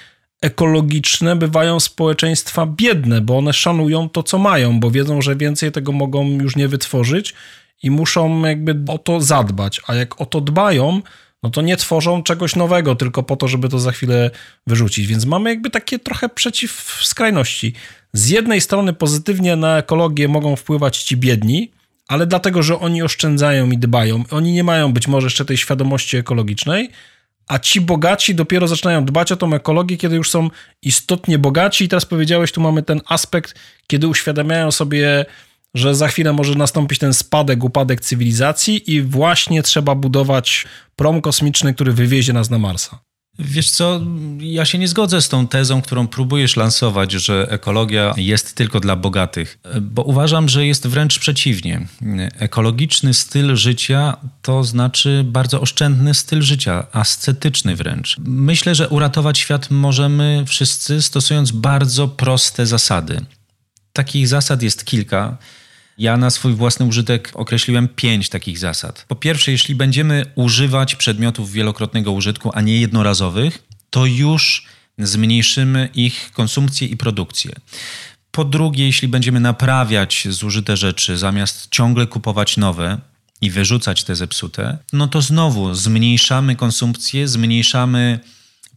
[0.41, 5.93] ekologiczne bywają społeczeństwa biedne, bo one szanują to, co mają, bo wiedzą, że więcej tego
[5.93, 7.35] mogą już nie wytworzyć
[7.83, 9.81] i muszą jakby o to zadbać.
[9.87, 11.03] A jak o to dbają,
[11.43, 14.31] no to nie tworzą czegoś nowego tylko po to, żeby to za chwilę
[14.67, 15.07] wyrzucić.
[15.07, 17.75] Więc mamy jakby takie trochę przeciw skrajności.
[18.13, 21.71] Z jednej strony pozytywnie na ekologię mogą wpływać ci biedni,
[22.09, 24.25] ale dlatego, że oni oszczędzają i dbają.
[24.31, 26.91] Oni nie mają być może jeszcze tej świadomości ekologicznej,
[27.49, 30.51] a ci bogaci dopiero zaczynają dbać o tą ekologię, kiedy już są
[30.83, 31.85] istotnie bogaci.
[31.85, 33.55] I teraz powiedziałeś, tu mamy ten aspekt,
[33.87, 35.27] kiedy uświadamiają sobie,
[35.75, 41.75] że za chwilę może nastąpić ten spadek, upadek cywilizacji i właśnie trzeba budować prom kosmiczny,
[41.75, 42.99] który wywiezie nas na Marsa.
[43.39, 44.01] Wiesz co,
[44.41, 48.97] ja się nie zgodzę z tą tezą, którą próbujesz lansować, że ekologia jest tylko dla
[48.97, 51.87] bogatych, bo uważam, że jest wręcz przeciwnie.
[52.39, 58.17] Ekologiczny styl życia to znaczy bardzo oszczędny styl życia, ascetyczny wręcz.
[58.19, 63.21] Myślę, że uratować świat możemy wszyscy stosując bardzo proste zasady.
[63.99, 65.37] Takich zasad jest kilka.
[65.99, 69.05] Ja na swój własny użytek określiłem pięć takich zasad.
[69.09, 74.67] Po pierwsze, jeśli będziemy używać przedmiotów wielokrotnego użytku, a nie jednorazowych, to już
[74.99, 77.53] zmniejszymy ich konsumpcję i produkcję.
[78.31, 83.01] Po drugie, jeśli będziemy naprawiać zużyte rzeczy, zamiast ciągle kupować nowe
[83.41, 88.21] i wyrzucać te zepsute, no to znowu zmniejszamy konsumpcję, zmniejszamy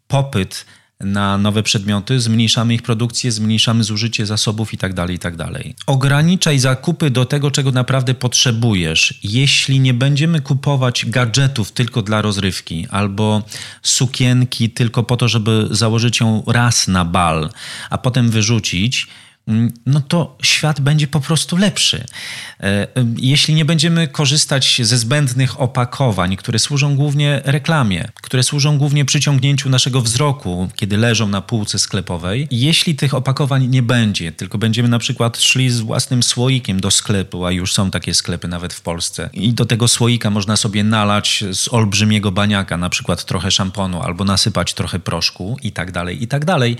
[0.07, 0.65] popyt
[1.03, 5.47] na nowe przedmioty, zmniejszamy ich produkcję, zmniejszamy zużycie zasobów itd., tak itd.
[5.51, 9.19] Tak Ograniczaj zakupy do tego, czego naprawdę potrzebujesz.
[9.23, 13.43] Jeśli nie będziemy kupować gadżetów tylko dla rozrywki albo
[13.81, 17.49] sukienki tylko po to, żeby założyć ją raz na bal,
[17.89, 19.07] a potem wyrzucić,
[19.85, 22.05] no to świat będzie po prostu lepszy.
[22.59, 29.05] E, jeśli nie będziemy korzystać ze zbędnych opakowań, które służą głównie reklamie, które służą głównie
[29.05, 34.89] przyciągnięciu naszego wzroku, kiedy leżą na półce sklepowej, jeśli tych opakowań nie będzie, tylko będziemy
[34.89, 38.81] na przykład szli z własnym słoikiem do sklepu, a już są takie sklepy nawet w
[38.81, 44.01] Polsce, i do tego słoika można sobie nalać z olbrzymiego baniaka, na przykład trochę szamponu,
[44.01, 46.77] albo nasypać trochę proszku i tak dalej, i tak dalej,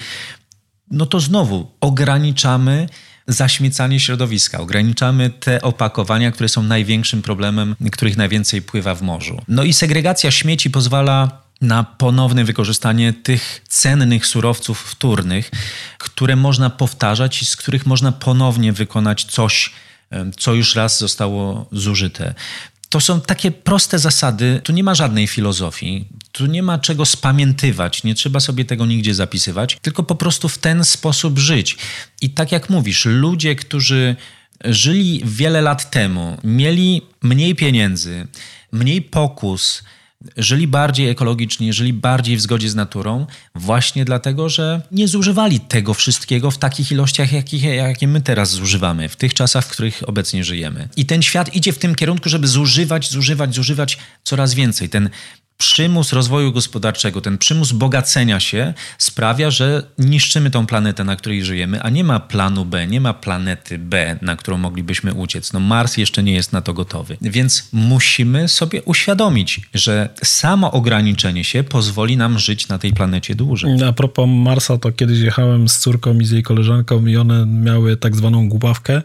[0.92, 2.90] no to znowu ograniczamy
[3.28, 9.42] zaśmiecanie środowiska, ograniczamy te opakowania, które są największym problemem, których najwięcej pływa w morzu.
[9.48, 15.52] No i segregacja śmieci pozwala na ponowne wykorzystanie tych cennych surowców wtórnych,
[15.98, 19.72] które można powtarzać i z których można ponownie wykonać coś,
[20.38, 22.34] co już raz zostało zużyte.
[22.92, 28.04] To są takie proste zasady, tu nie ma żadnej filozofii, tu nie ma czego spamiętywać,
[28.04, 31.78] nie trzeba sobie tego nigdzie zapisywać, tylko po prostu w ten sposób żyć.
[32.22, 34.16] I tak jak mówisz, ludzie, którzy
[34.66, 38.28] żyli wiele lat temu, mieli mniej pieniędzy,
[38.72, 39.84] mniej pokus,
[40.38, 45.94] żyli bardziej ekologicznie, żyli bardziej w zgodzie z naturą, właśnie dlatego, że nie zużywali tego
[45.94, 50.44] wszystkiego w takich ilościach, jakich, jakie my teraz zużywamy, w tych czasach, w których obecnie
[50.44, 50.90] żyjemy.
[50.96, 54.90] I ten świat idzie w tym kierunku, żeby zużywać, zużywać, zużywać coraz więcej.
[54.90, 55.10] Ten
[55.62, 61.82] przymus rozwoju gospodarczego, ten przymus bogacenia się sprawia, że niszczymy tą planetę, na której żyjemy,
[61.82, 65.54] a nie ma planu B, nie ma planety B, na którą moglibyśmy uciec.
[65.54, 67.18] No Mars jeszcze nie jest na to gotowy.
[67.22, 73.84] Więc musimy sobie uświadomić, że samo ograniczenie się pozwoli nam żyć na tej planecie dłużej.
[73.84, 77.98] A propos Marsa, to kiedyś jechałem z córką i z jej koleżanką i one miały
[77.98, 79.02] tak zwaną głupawkę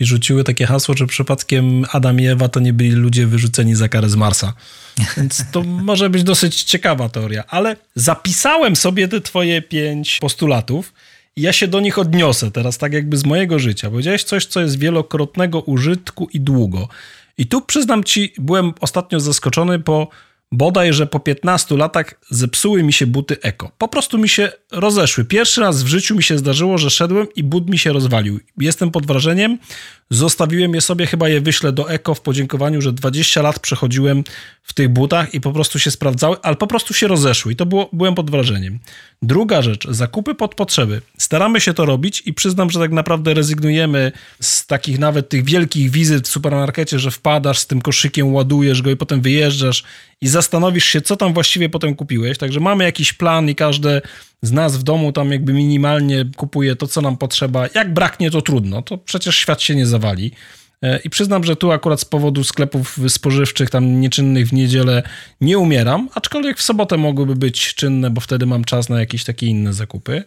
[0.00, 3.88] i rzuciły takie hasło, że przypadkiem Adam i Ewa to nie byli ludzie wyrzuceni za
[3.88, 4.52] karę z Marsa.
[5.16, 10.92] Więc to może być dosyć ciekawa teoria, ale zapisałem sobie te twoje pięć postulatów
[11.36, 13.90] i ja się do nich odniosę teraz tak jakby z mojego życia.
[13.90, 16.88] Powiedziałeś coś, co jest wielokrotnego użytku i długo.
[17.38, 20.08] I tu przyznam ci, byłem ostatnio zaskoczony, po
[20.52, 23.70] bodaj, że po 15 latach zepsuły mi się buty eko.
[23.78, 25.24] Po prostu mi się rozeszły.
[25.24, 28.40] Pierwszy raz w życiu mi się zdarzyło, że szedłem i but mi się rozwalił.
[28.58, 29.58] Jestem pod wrażeniem.
[30.10, 34.24] Zostawiłem je sobie, chyba je wyślę do eko w podziękowaniu, że 20 lat przechodziłem
[34.62, 37.66] w tych butach i po prostu się sprawdzały, ale po prostu się rozeszły i to
[37.66, 38.78] było, byłem pod wrażeniem.
[39.22, 41.02] Druga rzecz, zakupy pod potrzeby.
[41.18, 45.90] Staramy się to robić i przyznam, że tak naprawdę rezygnujemy z takich nawet tych wielkich
[45.90, 49.84] wizyt w supermarkecie, że wpadasz z tym koszykiem, ładujesz go i potem wyjeżdżasz
[50.20, 52.38] i zastanowisz się, co tam właściwie potem kupiłeś.
[52.38, 54.02] Także mamy jakiś plan i każde
[54.42, 57.66] z nas w domu tam jakby minimalnie kupuje to, co nam potrzeba.
[57.74, 58.82] Jak braknie, to trudno.
[58.82, 60.32] To przecież świat się nie zawali.
[60.82, 65.02] E, I przyznam, że tu akurat z powodu sklepów spożywczych, tam nieczynnych w niedzielę
[65.40, 69.46] nie umieram, aczkolwiek w sobotę mogłyby być czynne, bo wtedy mam czas na jakieś takie
[69.46, 70.24] inne zakupy.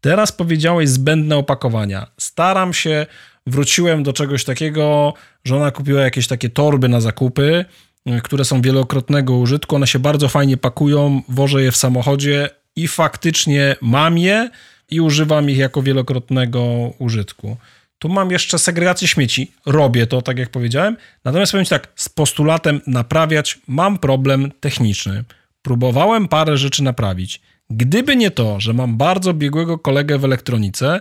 [0.00, 2.06] Teraz powiedziałeś zbędne opakowania.
[2.18, 3.06] Staram się,
[3.46, 7.64] wróciłem do czegoś takiego, że ona kupiła jakieś takie torby na zakupy,
[8.06, 9.76] e, które są wielokrotnego użytku.
[9.76, 14.50] One się bardzo fajnie pakują, wożę je w samochodzie i faktycznie mam je
[14.90, 17.56] i używam ich jako wielokrotnego użytku.
[18.00, 19.52] Tu mam jeszcze segregację śmieci.
[19.66, 20.96] Robię to, tak jak powiedziałem.
[21.24, 25.24] Natomiast powiem Ci tak, z postulatem naprawiać mam problem techniczny.
[25.62, 27.40] Próbowałem parę rzeczy naprawić.
[27.70, 31.00] Gdyby nie to, że mam bardzo biegłego kolegę w elektronice,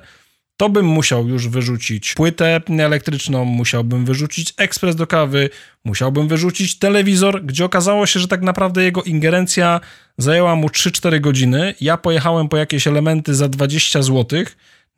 [0.58, 5.50] to bym musiał już wyrzucić płytę elektryczną, musiałbym wyrzucić ekspres do kawy,
[5.86, 9.80] musiałbym wyrzucić telewizor, gdzie okazało się, że tak naprawdę jego ingerencja
[10.18, 11.76] zajęła mu 3-4 godziny.
[11.82, 14.44] Ja pojechałem po jakieś elementy za 20 zł,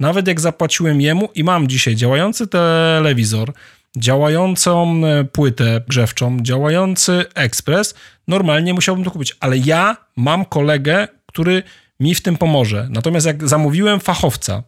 [0.01, 3.53] nawet jak zapłaciłem jemu i mam dzisiaj działający telewizor,
[3.97, 7.95] działającą e, płytę grzewczą, działający ekspres,
[8.27, 11.63] normalnie musiałbym to kupić, ale ja mam kolegę, który
[11.99, 12.87] mi w tym pomoże.
[12.89, 14.63] Natomiast jak zamówiłem fachowca,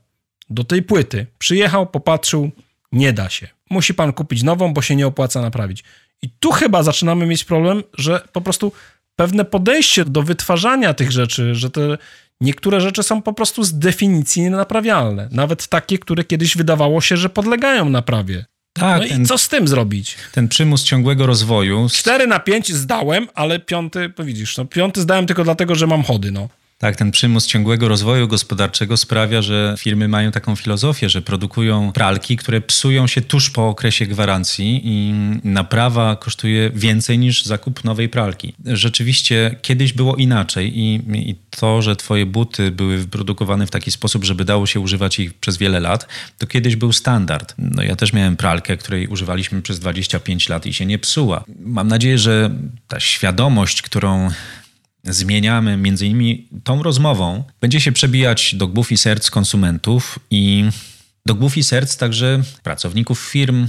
[0.50, 1.26] do tej płyty.
[1.38, 2.52] Przyjechał, popatrzył,
[2.92, 3.48] nie da się.
[3.70, 5.84] Musi pan kupić nową, bo się nie opłaca naprawić.
[6.22, 8.72] I tu chyba zaczynamy mieć problem, że po prostu
[9.16, 11.98] pewne podejście do wytwarzania tych rzeczy, że te
[12.44, 15.28] niektóre rzeczy są po prostu z definicji nienaprawialne.
[15.32, 18.46] Nawet takie, które kiedyś wydawało się, że podlegają naprawie.
[18.74, 20.18] Tak, no ten, i co z tym zrobić?
[20.32, 21.88] Ten przymus ciągłego rozwoju.
[21.92, 26.32] 4 na 5 zdałem, ale piąty, widzisz, no, piąty zdałem tylko dlatego, że mam chody,
[26.32, 26.50] no.
[26.84, 32.38] Tak, ten przymus ciągłego rozwoju gospodarczego sprawia, że firmy mają taką filozofię, że produkują pralki,
[32.38, 38.54] które psują się tuż po okresie gwarancji i naprawa kosztuje więcej niż zakup nowej pralki.
[38.66, 44.24] Rzeczywiście kiedyś było inaczej i, i to, że twoje buty były wyprodukowane w taki sposób,
[44.24, 47.56] żeby dało się używać ich przez wiele lat, to kiedyś był standard.
[47.58, 51.44] No ja też miałem pralkę, której używaliśmy przez 25 lat i się nie psuła.
[51.60, 52.50] Mam nadzieję, że
[52.88, 54.30] ta świadomość, którą
[55.04, 60.66] zmieniamy między innymi tą rozmową, będzie się przebijać do głów i serc konsumentów i
[61.26, 63.68] do głów i serc także pracowników firm.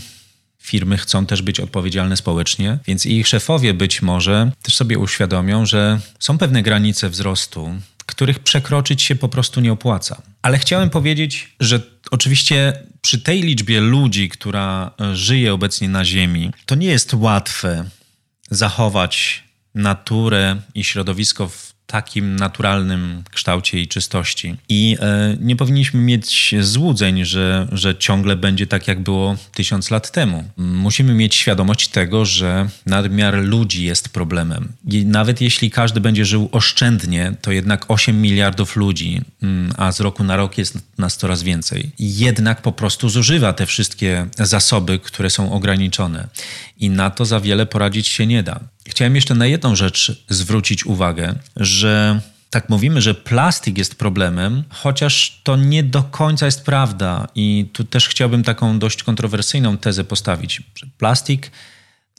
[0.59, 6.01] Firmy chcą też być odpowiedzialne społecznie, więc ich szefowie być może też sobie uświadomią, że
[6.19, 7.75] są pewne granice wzrostu,
[8.07, 10.23] których przekroczyć się po prostu nie opłaca.
[10.43, 16.75] Ale chciałem powiedzieć, że oczywiście przy tej liczbie ludzi, która żyje obecnie na Ziemi, to
[16.75, 17.85] nie jest łatwe
[18.51, 19.44] zachować
[19.75, 24.57] naturę i środowisko w takim naturalnym kształcie i czystości.
[24.69, 30.11] I e, nie powinniśmy mieć złudzeń, że, że ciągle będzie tak, jak było tysiąc lat
[30.11, 30.45] temu.
[30.57, 34.73] Musimy mieć świadomość tego, że nadmiar ludzi jest problemem.
[34.91, 40.01] I nawet jeśli każdy będzie żył oszczędnie, to jednak 8 miliardów ludzi, mm, a z
[40.01, 45.31] roku na rok jest nas coraz więcej, jednak po prostu zużywa te wszystkie zasoby, które
[45.31, 46.29] są ograniczone.
[46.77, 48.61] I na to za wiele poradzić się nie da.
[48.89, 52.21] Chciałem jeszcze na jedną rzecz zwrócić uwagę, że
[52.51, 57.29] tak mówimy, że plastik jest problemem, chociaż to nie do końca jest prawda.
[57.35, 61.51] I tu też chciałbym taką dość kontrowersyjną tezę postawić, że plastik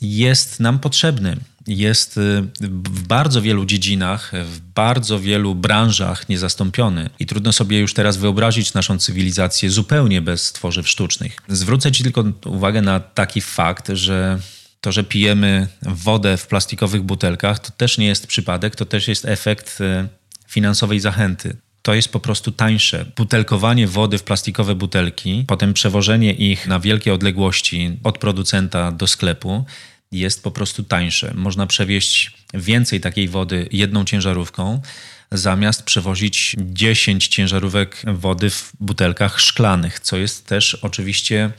[0.01, 1.37] jest nam potrzebny.
[1.67, 7.09] Jest y, w bardzo wielu dziedzinach, w bardzo wielu branżach niezastąpiony.
[7.19, 11.37] I trudno sobie już teraz wyobrazić naszą cywilizację zupełnie bez tworzyw sztucznych.
[11.47, 14.39] Zwrócę Ci tylko uwagę na taki fakt, że
[14.85, 19.25] to, że pijemy wodę w plastikowych butelkach, to też nie jest przypadek, to też jest
[19.25, 20.07] efekt e,
[20.47, 21.57] finansowej zachęty.
[21.81, 23.05] To jest po prostu tańsze.
[23.15, 29.65] Butelkowanie wody w plastikowe butelki, potem przewożenie ich na wielkie odległości od producenta do sklepu
[30.11, 31.33] jest po prostu tańsze.
[31.35, 34.81] Można przewieźć więcej takiej wody jedną ciężarówką
[35.31, 41.51] zamiast przewozić 10 ciężarówek wody w butelkach szklanych, co jest też oczywiście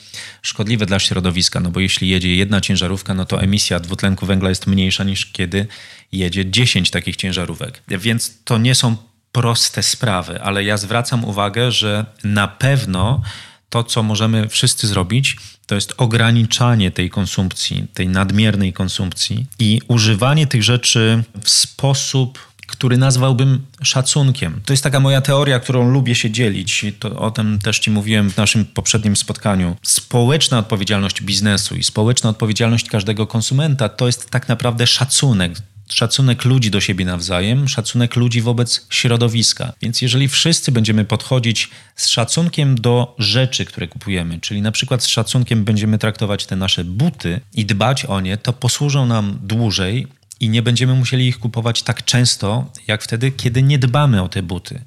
[0.42, 4.66] szkodliwe dla środowiska, no bo jeśli jedzie jedna ciężarówka, no to emisja dwutlenku węgla jest
[4.66, 5.66] mniejsza niż kiedy
[6.12, 7.82] jedzie 10 takich ciężarówek.
[7.88, 8.96] Więc to nie są
[9.32, 13.22] proste sprawy, ale ja zwracam uwagę, że na pewno
[13.68, 20.46] to, co możemy wszyscy zrobić, to jest ograniczanie tej konsumpcji, tej nadmiernej konsumpcji i używanie
[20.46, 24.60] tych rzeczy w sposób który nazwałbym szacunkiem.
[24.64, 26.86] To jest taka moja teoria, którą lubię się dzielić.
[26.98, 29.76] To, o tym też Ci mówiłem w naszym poprzednim spotkaniu.
[29.82, 35.52] Społeczna odpowiedzialność biznesu i społeczna odpowiedzialność każdego konsumenta to jest tak naprawdę szacunek
[35.88, 39.72] szacunek ludzi do siebie nawzajem, szacunek ludzi wobec środowiska.
[39.82, 45.06] Więc jeżeli wszyscy będziemy podchodzić z szacunkiem do rzeczy, które kupujemy, czyli na przykład z
[45.06, 50.06] szacunkiem będziemy traktować te nasze buty i dbać o nie, to posłużą nam dłużej
[50.40, 54.42] i nie będziemy musieli ich kupować tak często, jak wtedy, kiedy nie dbamy o te
[54.42, 54.80] buty,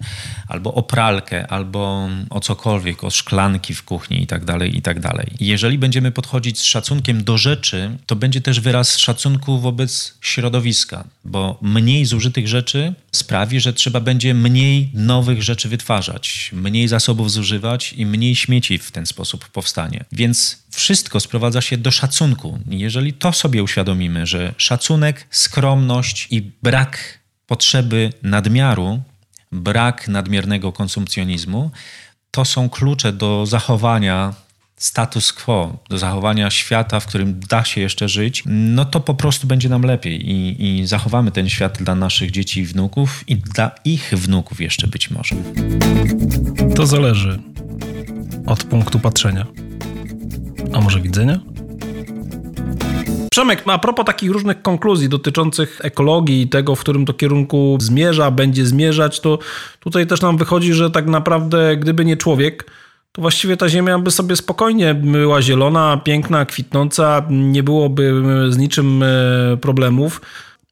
[0.48, 5.00] albo o pralkę, albo o cokolwiek, o szklanki w kuchni i tak dalej, i tak
[5.00, 5.28] dalej.
[5.40, 11.60] Jeżeli będziemy podchodzić z szacunkiem do rzeczy, to będzie też wyraz szacunku wobec środowiska, bo
[11.62, 18.06] mniej zużytych rzeczy sprawi, że trzeba będzie mniej nowych rzeczy wytwarzać, mniej zasobów zużywać i
[18.06, 20.06] mniej śmieci w ten sposób powstanie.
[20.12, 22.60] Więc wszystko sprowadza się do szacunku.
[22.70, 29.02] Jeżeli to sobie uświadomimy, że szacunek, skromność i brak potrzeby nadmiaru,
[29.52, 31.72] brak nadmiernego konsumpcjonizmu,
[32.32, 34.34] to są klucze do zachowania
[34.80, 39.48] status quo, do zachowania świata, w którym da się jeszcze żyć, no to po prostu
[39.48, 43.72] będzie nam lepiej i, i zachowamy ten świat dla naszych dzieci i wnuków i dla
[43.86, 45.36] ich wnuków jeszcze być może.
[46.76, 47.40] To zależy
[48.46, 49.46] od punktu patrzenia.
[50.74, 51.40] A może widzenia?
[53.32, 58.32] Przemek, a propos takich różnych konkluzji dotyczących ekologii i tego, w którym to kierunku zmierza,
[58.32, 59.40] będzie zmierzać, to
[59.80, 62.72] tutaj też nam wychodzi, że tak naprawdę gdyby nie człowiek,
[63.12, 68.14] to właściwie ta ziemia by sobie spokojnie była zielona, piękna, kwitnąca, nie byłoby
[68.50, 70.22] z niczym e, problemów.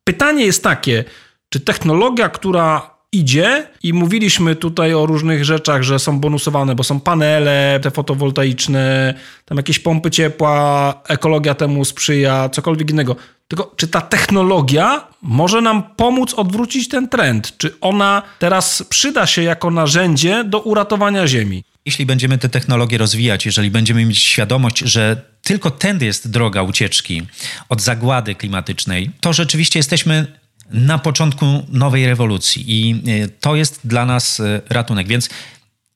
[0.03, 1.03] Pytanie jest takie,
[1.49, 6.99] czy technologia, która idzie i mówiliśmy tutaj o różnych rzeczach, że są bonusowane, bo są
[6.99, 9.13] panele te fotowoltaiczne,
[9.45, 13.15] tam jakieś pompy ciepła, ekologia temu sprzyja, cokolwiek innego.
[13.47, 17.57] Tylko czy ta technologia może nam pomóc odwrócić ten trend?
[17.57, 21.63] Czy ona teraz przyda się jako narzędzie do uratowania Ziemi?
[21.87, 27.21] Jeśli będziemy te technologie rozwijać, jeżeli będziemy mieć świadomość, że tylko tędy jest droga ucieczki
[27.69, 30.27] od zagłady klimatycznej, to rzeczywiście jesteśmy
[30.71, 35.07] na początku nowej rewolucji i e, to jest dla nas e, ratunek.
[35.07, 35.29] Więc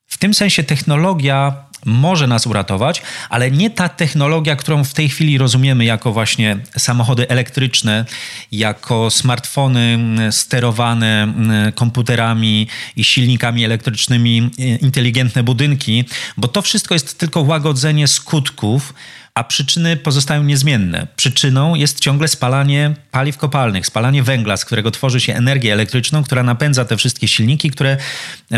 [0.07, 5.37] w tym sensie technologia może nas uratować, ale nie ta technologia, którą w tej chwili
[5.37, 8.05] rozumiemy jako właśnie samochody elektryczne,
[8.51, 9.99] jako smartfony
[10.31, 11.33] sterowane
[11.75, 16.05] komputerami i silnikami elektrycznymi, inteligentne budynki,
[16.37, 18.93] bo to wszystko jest tylko łagodzenie skutków
[19.35, 21.07] a przyczyny pozostają niezmienne.
[21.15, 26.43] Przyczyną jest ciągle spalanie paliw kopalnych, spalanie węgla, z którego tworzy się energię elektryczną, która
[26.43, 27.97] napędza te wszystkie silniki, które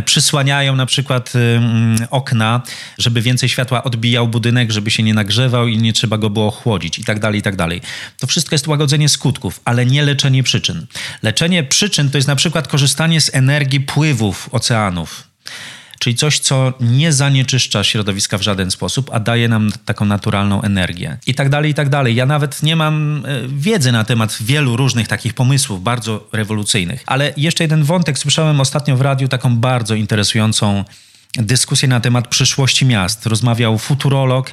[0.06, 1.34] przysłaniają na przykład
[2.10, 2.62] okna,
[2.98, 7.00] żeby więcej światła odbijał budynek, żeby się nie nagrzewał i nie trzeba go było chłodzić
[7.00, 7.82] i tak dalej, i tak dalej.
[8.20, 10.86] To wszystko jest łagodzenie skutków, ale nie leczenie przyczyn.
[11.24, 15.33] Leczenie przyczyn to jest na przykład korzystanie z energii pływów oceanów
[16.04, 21.18] czyli coś, co nie zanieczyszcza środowiska w żaden sposób, a daje nam taką naturalną energię.
[21.28, 22.16] I tak dalej, i tak dalej.
[22.16, 27.04] Ja nawet nie mam e, wiedzy na temat wielu różnych takich pomysłów, bardzo rewolucyjnych.
[27.06, 30.84] Ale jeszcze jeden wątek, słyszałem ostatnio w radiu taką bardzo interesującą
[31.36, 33.26] dyskusję na temat przyszłości miast.
[33.26, 34.52] Rozmawiał futurolog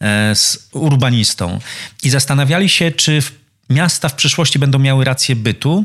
[0.00, 1.58] e, z urbanistą
[2.02, 3.22] i zastanawiali się, czy
[3.70, 5.84] miasta w przyszłości będą miały rację bytu,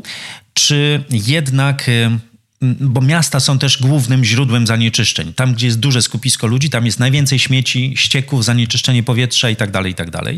[0.54, 2.18] czy jednak e,
[2.62, 5.32] bo miasta są też głównym źródłem zanieczyszczeń.
[5.32, 9.86] Tam, gdzie jest duże skupisko ludzi, tam jest najwięcej śmieci, ścieków, zanieczyszczenie powietrza itd., tak
[9.86, 10.10] itd.
[10.10, 10.34] Tak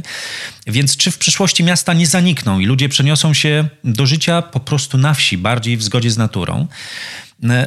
[0.66, 4.98] Więc czy w przyszłości miasta nie zanikną i ludzie przeniosą się do życia po prostu
[4.98, 6.66] na wsi, bardziej w zgodzie z naturą?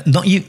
[0.05, 0.43] No i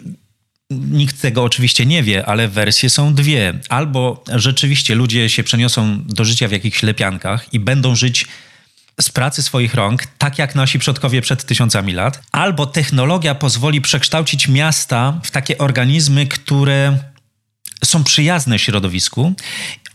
[0.71, 3.55] Nikt tego oczywiście nie wie, ale wersje są dwie.
[3.69, 8.27] Albo rzeczywiście ludzie się przeniosą do życia w jakichś lepiankach i będą żyć
[9.01, 14.49] z pracy swoich rąk, tak jak nasi przodkowie przed tysiącami lat, albo technologia pozwoli przekształcić
[14.49, 16.99] miasta w takie organizmy, które
[17.85, 19.35] są przyjazne środowisku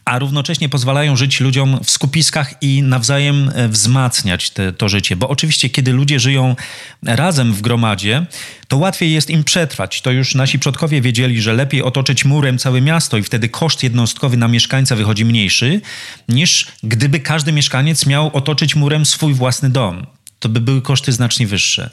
[0.10, 5.16] a równocześnie pozwalają żyć ludziom w skupiskach i nawzajem e, wzmacniać te, to życie.
[5.16, 6.56] Bo oczywiście, kiedy ludzie żyją
[7.04, 8.26] razem w gromadzie,
[8.68, 10.02] to łatwiej jest im przetrwać.
[10.02, 14.38] To już nasi przodkowie wiedzieli, że lepiej otoczyć murem całe miasto i wtedy koszt jednostkowy
[14.38, 15.82] na mieszkańca wychodzi mniejszy,
[16.30, 20.06] niż gdyby każdy mieszkaniec miał otoczyć murem swój własny dom
[20.40, 21.90] to by były koszty znacznie wyższe.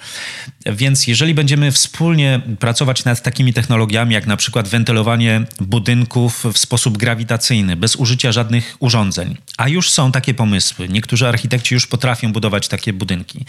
[0.67, 6.99] Więc jeżeli będziemy wspólnie pracować nad takimi technologiami, jak na przykład wentylowanie budynków w sposób
[6.99, 12.69] grawitacyjny, bez użycia żadnych urządzeń, a już są takie pomysły, niektórzy architekci już potrafią budować
[12.69, 13.45] takie budynki,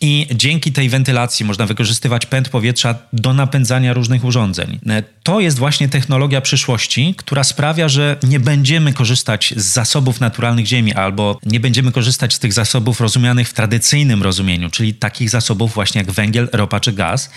[0.00, 4.78] i dzięki tej wentylacji można wykorzystywać pęd powietrza do napędzania różnych urządzeń.
[5.22, 10.94] To jest właśnie technologia przyszłości, która sprawia, że nie będziemy korzystać z zasobów naturalnych Ziemi
[10.94, 15.98] albo nie będziemy korzystać z tych zasobów rozumianych w tradycyjnym rozumieniu, czyli takich zasobów właśnie
[15.98, 17.30] jak węgiel, ropa czy gaz,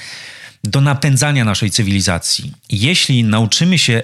[0.64, 2.52] do napędzania naszej cywilizacji.
[2.70, 4.04] Jeśli nauczymy się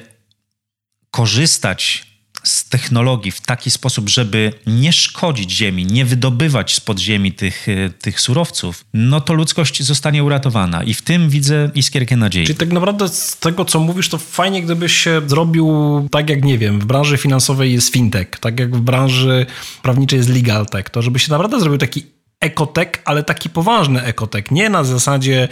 [1.12, 2.14] korzystać
[2.44, 7.90] z technologii w taki sposób, żeby nie szkodzić Ziemi, nie wydobywać spod Ziemi tych, e,
[7.90, 10.84] tych surowców, no to ludzkość zostanie uratowana.
[10.84, 12.46] I w tym widzę iskierkę nadziei.
[12.46, 15.68] Czyli tak naprawdę z tego, co mówisz, to fajnie, gdybyś się zrobił
[16.12, 19.46] tak jak, nie wiem, w branży finansowej jest fintech, tak jak w branży
[19.82, 22.04] prawniczej jest legal tech, to żeby się naprawdę zrobił taki
[22.44, 24.52] ekotek, ale taki poważny ekotek.
[24.52, 25.48] Nie na zasadzie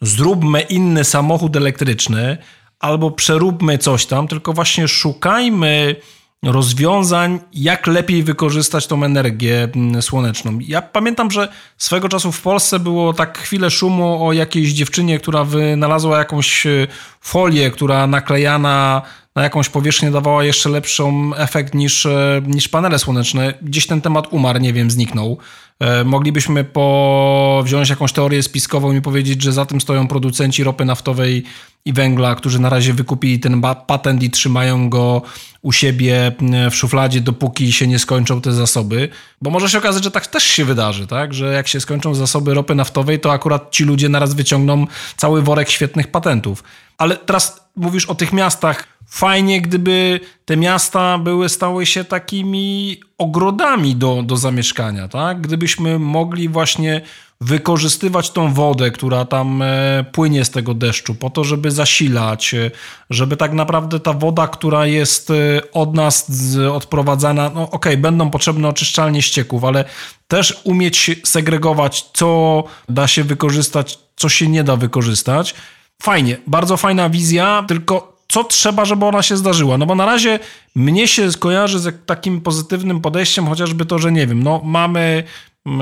[0.00, 2.38] zróbmy inny samochód elektryczny,
[2.80, 5.96] albo przeróbmy coś tam, tylko właśnie szukajmy
[6.42, 10.58] rozwiązań, jak lepiej wykorzystać tą energię mm, słoneczną.
[10.60, 15.44] Ja pamiętam, że swego czasu w Polsce było tak chwilę szumu o jakiejś dziewczynie, która
[15.44, 16.86] wynalazła jakąś e,
[17.20, 19.02] folię, która naklejana
[19.36, 23.54] na jakąś powierzchnię dawała jeszcze lepszą efekt niż, e, niż panele słoneczne.
[23.62, 25.38] Gdzieś ten temat umarł, nie wiem, zniknął.
[25.84, 27.62] E, moglibyśmy po...
[27.64, 31.44] wziąć jakąś teorię spiskową i powiedzieć, że za tym stoją producenci ropy naftowej
[31.84, 35.22] i węgla, którzy na razie wykupili ten patent i trzymają go
[35.62, 36.32] u siebie
[36.70, 39.08] w szufladzie, dopóki się nie skończą te zasoby.
[39.42, 41.34] Bo może się okazać, że tak też się wydarzy, tak?
[41.34, 45.70] że jak się skończą zasoby ropy naftowej, to akurat ci ludzie naraz wyciągną cały worek
[45.70, 46.64] świetnych patentów.
[46.98, 48.93] Ale teraz mówisz o tych miastach.
[49.08, 55.40] Fajnie, gdyby te miasta były, stały się takimi ogrodami do, do zamieszkania, tak?
[55.40, 57.00] Gdybyśmy mogli właśnie
[57.40, 62.70] wykorzystywać tą wodę, która tam e, płynie z tego deszczu, po to, żeby zasilać, e,
[63.10, 65.34] żeby tak naprawdę ta woda, która jest e,
[65.72, 66.30] od nas
[66.72, 69.84] odprowadzana, no okej, okay, będą potrzebne oczyszczalnie ścieków, ale
[70.28, 75.54] też umieć segregować, co da się wykorzystać, co się nie da wykorzystać.
[76.02, 79.78] Fajnie, bardzo fajna wizja, tylko co trzeba, żeby ona się zdarzyła?
[79.78, 80.38] No bo na razie
[80.74, 85.24] mnie się kojarzy z takim pozytywnym podejściem, chociażby to, że nie wiem, no mamy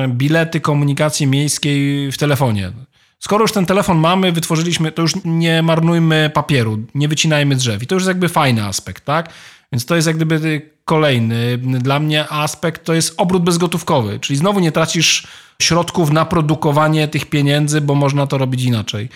[0.08, 2.72] bilety komunikacji miejskiej w telefonie.
[3.18, 7.82] Skoro już ten telefon mamy, wytworzyliśmy, to już nie marnujmy papieru, nie wycinajmy drzew.
[7.82, 9.32] I to już jest jakby fajny aspekt, tak?
[9.72, 14.60] Więc to jest jak gdyby kolejny dla mnie aspekt, to jest obrót bezgotówkowy, czyli znowu
[14.60, 15.26] nie tracisz
[15.62, 19.08] środków na produkowanie tych pieniędzy, bo można to robić inaczej.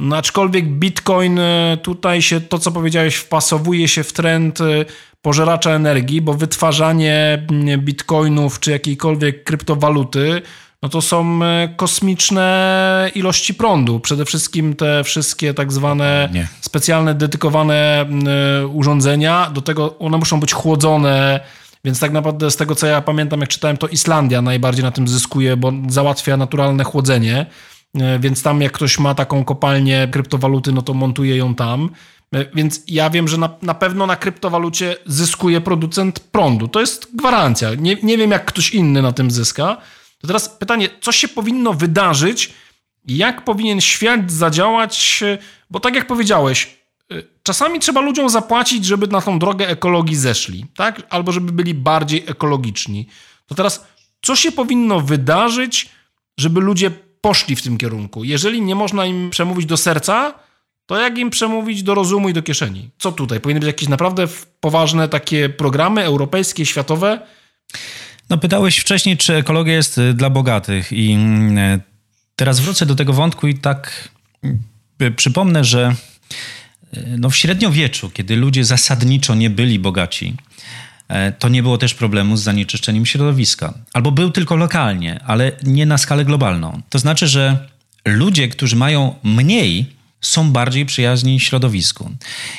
[0.00, 4.64] No, aczkolwiek Bitcoin e, tutaj się, to co powiedziałeś, wpasowuje się w trend e,
[5.22, 7.46] pożeracza energii, bo wytwarzanie
[7.78, 10.42] bitcoinów czy jakiejkolwiek kryptowaluty
[10.82, 14.00] no to są e, kosmiczne ilości prądu.
[14.00, 16.48] Przede wszystkim te wszystkie tak zwane Nie.
[16.60, 18.06] specjalne, dedykowane
[18.72, 21.40] urządzenia, do tego one muszą być chłodzone,
[21.84, 25.08] więc tak naprawdę z tego co ja pamiętam, jak czytałem, to Islandia najbardziej na tym
[25.08, 27.46] zyskuje, bo załatwia naturalne chłodzenie.
[27.94, 31.90] E, więc tam jak ktoś ma taką kopalnię kryptowaluty, no to montuje ją tam.
[32.34, 36.68] E, więc ja wiem, że na, na pewno na kryptowalucie zyskuje producent prądu.
[36.68, 37.74] To jest gwarancja.
[37.74, 39.76] Nie, nie wiem, jak ktoś inny na tym zyska.
[40.20, 42.52] To teraz pytanie, co się powinno wydarzyć,
[43.06, 45.24] jak powinien świat zadziałać,
[45.70, 46.76] bo tak jak powiedziałeś,
[47.10, 51.02] e, czasami trzeba ludziom zapłacić, żeby na tą drogę ekologii zeszli, tak?
[51.10, 53.06] Albo żeby byli bardziej ekologiczni.
[53.46, 53.86] To teraz,
[54.22, 55.88] co się powinno wydarzyć,
[56.38, 56.90] żeby ludzie
[57.20, 58.24] poszli w tym kierunku.
[58.24, 60.34] Jeżeli nie można im przemówić do serca,
[60.86, 62.90] to jak im przemówić do rozumu i do kieszeni?
[62.98, 63.40] Co tutaj?
[63.40, 64.26] Powinny być jakieś naprawdę
[64.60, 67.20] poważne takie programy europejskie, światowe?
[68.30, 71.80] No pytałeś wcześniej, czy ekologia jest y, dla bogatych i mm,
[72.36, 74.08] teraz wrócę do tego wątku i tak
[75.02, 75.94] y, przypomnę, że
[76.96, 80.36] y, no w średniowieczu, kiedy ludzie zasadniczo nie byli bogaci,
[81.38, 83.74] to nie było też problemu z zanieczyszczeniem środowiska.
[83.92, 86.82] Albo był tylko lokalnie, ale nie na skalę globalną.
[86.88, 87.68] To znaczy, że
[88.04, 89.86] ludzie, którzy mają mniej,
[90.20, 92.10] są bardziej przyjaźni środowisku.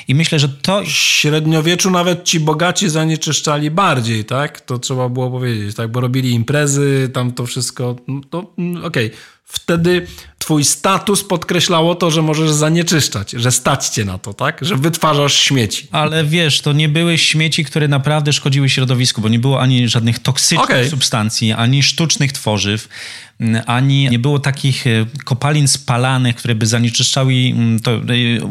[0.08, 0.82] I myślę, że to.
[0.82, 4.60] W średniowieczu nawet ci bogaci zanieczyszczali bardziej, tak?
[4.60, 5.90] To trzeba było powiedzieć, tak?
[5.90, 7.96] Bo robili imprezy, tam to wszystko.
[8.08, 8.38] No,
[8.84, 9.06] okej.
[9.06, 9.10] Okay.
[9.52, 10.06] Wtedy
[10.38, 14.58] twój status podkreślało to, że możesz zanieczyszczać, że stać cię na to, tak?
[14.62, 15.88] Że wytwarzasz śmieci.
[15.90, 20.18] Ale wiesz, to nie były śmieci, które naprawdę szkodziły środowisku, bo nie było ani żadnych
[20.18, 20.88] toksycznych okay.
[20.88, 23.21] substancji, ani sztucznych tworzyw, mm,
[23.66, 28.00] ani nie było takich e, kopalin spalanych, które by zanieczyszczały, mm, to, e,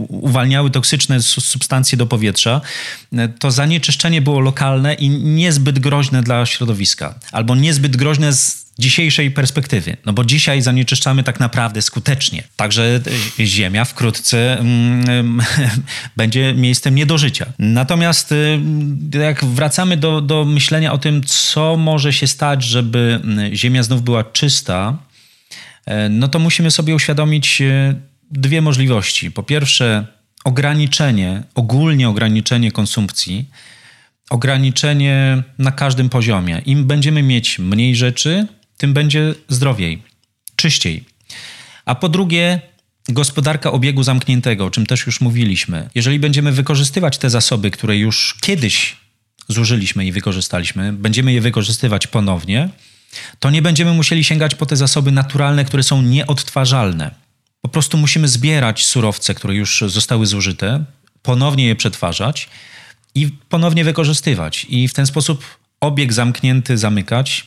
[0.08, 2.62] uwalniały toksyczne substancje do powietrza.
[3.14, 9.32] E, to zanieczyszczenie było lokalne i niezbyt groźne dla środowiska, albo niezbyt groźne z dzisiejszej
[9.32, 9.98] perspektywy.
[10.06, 12.44] No bo dzisiaj zanieczyszczamy tak naprawdę skutecznie.
[12.56, 13.02] Także
[13.40, 15.42] e, Ziemia wkrótce mm,
[16.18, 17.46] będzie miejscem nie do życia.
[17.60, 23.56] Natomiast e, jak wracamy do, do myślenia o tym, co może się stać, żeby mm,
[23.56, 24.98] Ziemia znów była czysta,
[25.86, 27.62] e, no to musimy sobie uświadomić
[28.32, 29.32] dwie możliwości.
[29.32, 30.06] Po pierwsze,
[30.44, 33.50] ograniczenie, ogólnie ograniczenie konsumpcji,
[34.30, 36.62] ograniczenie na każdym poziomie.
[36.66, 38.48] Im będziemy mieć mniej rzeczy,
[38.82, 40.02] tym będzie zdrowiej,
[40.56, 41.04] czyściej.
[41.86, 42.62] A po drugie,
[43.10, 45.90] gospodarka obiegu zamkniętego, o czym też już mówiliśmy.
[45.96, 48.96] Jeżeli będziemy wykorzystywać te zasoby, które już kiedyś
[49.48, 52.70] zużyliśmy i wykorzystaliśmy, będziemy je wykorzystywać ponownie,
[53.40, 57.12] to nie będziemy musieli sięgać po te zasoby naturalne, które są nieodtwarzalne.
[57.62, 60.86] Po prostu musimy zbierać surowce, które już zostały zużyte,
[61.22, 62.50] ponownie je przetwarzać
[63.16, 64.66] i ponownie wykorzystywać.
[64.70, 65.44] I w ten sposób
[65.82, 67.46] obieg zamknięty zamykać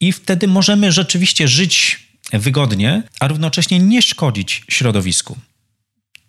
[0.00, 2.00] i wtedy możemy rzeczywiście żyć
[2.32, 5.38] wygodnie, a równocześnie nie szkodzić środowisku.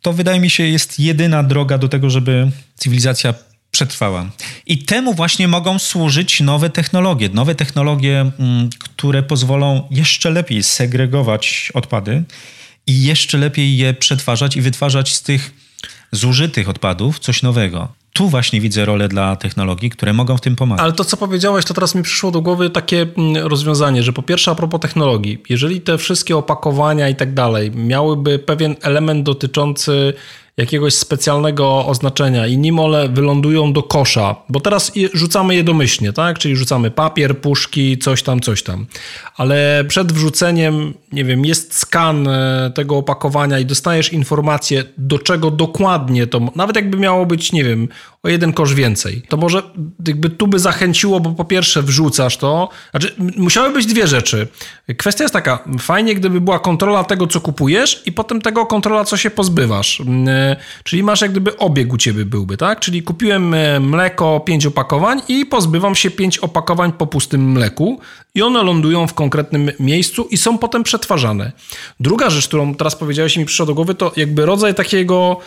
[0.01, 3.33] To wydaje mi się jest jedyna droga do tego, żeby cywilizacja
[3.71, 4.29] przetrwała.
[4.65, 7.29] I temu właśnie mogą służyć nowe technologie.
[7.33, 12.23] Nowe technologie, mm, które pozwolą jeszcze lepiej segregować odpady
[12.87, 15.51] i jeszcze lepiej je przetwarzać i wytwarzać z tych
[16.11, 20.83] zużytych odpadów coś nowego tu właśnie widzę rolę dla technologii, które mogą w tym pomagać.
[20.83, 24.23] Ale to, co powiedziałeś, to teraz mi przyszło do głowy takie mm, rozwiązanie, że po
[24.23, 30.13] pierwsze a propos technologii, jeżeli te wszystkie opakowania i tak dalej miałyby pewien element dotyczący
[30.61, 36.39] jakiegoś specjalnego oznaczenia i nim one wylądują do kosza, bo teraz rzucamy je domyślnie, tak?
[36.39, 38.85] Czyli rzucamy papier, puszki, coś tam, coś tam.
[39.37, 45.51] Ale przed wrzuceniem, nie wiem, jest skan e, tego opakowania i dostajesz informację, do czego
[45.51, 47.87] dokładnie to, nawet jakby miało być, nie wiem,
[48.23, 49.21] o jeden kosz więcej.
[49.29, 49.63] To może
[50.07, 54.47] jakby tu by zachęciło, bo po pierwsze wrzucasz to, znaczy musiały być dwie rzeczy.
[54.97, 59.17] Kwestia jest taka, fajnie gdyby była kontrola tego, co kupujesz i potem tego kontrola, co
[59.17, 60.01] się pozbywasz.
[60.27, 62.79] E, czyli masz jak gdyby obieg u ciebie byłby, tak?
[62.79, 67.99] Czyli kupiłem e, mleko, pięć opakowań i pozbywam się pięć opakowań po pustym mleku
[68.35, 71.51] i one lądują w konkretnym miejscu i są potem przetwarzane.
[71.99, 75.37] Druga rzecz, którą teraz powiedziałeś mi przyszła do głowy, to jakby rodzaj takiego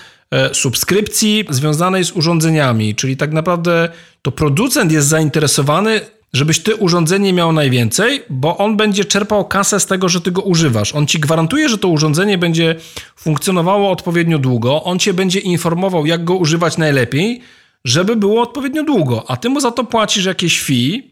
[0.52, 3.88] subskrypcji związanej z urządzeniami, czyli tak naprawdę
[4.22, 6.00] to producent jest zainteresowany,
[6.32, 10.42] żebyś ty urządzenie miał najwięcej, bo on będzie czerpał kasę z tego, że ty go
[10.42, 10.94] używasz.
[10.94, 12.76] On ci gwarantuje, że to urządzenie będzie
[13.16, 17.40] funkcjonowało odpowiednio długo, on cię będzie informował, jak go używać najlepiej,
[17.84, 21.10] żeby było odpowiednio długo, a ty mu za to płacisz jakieś fee,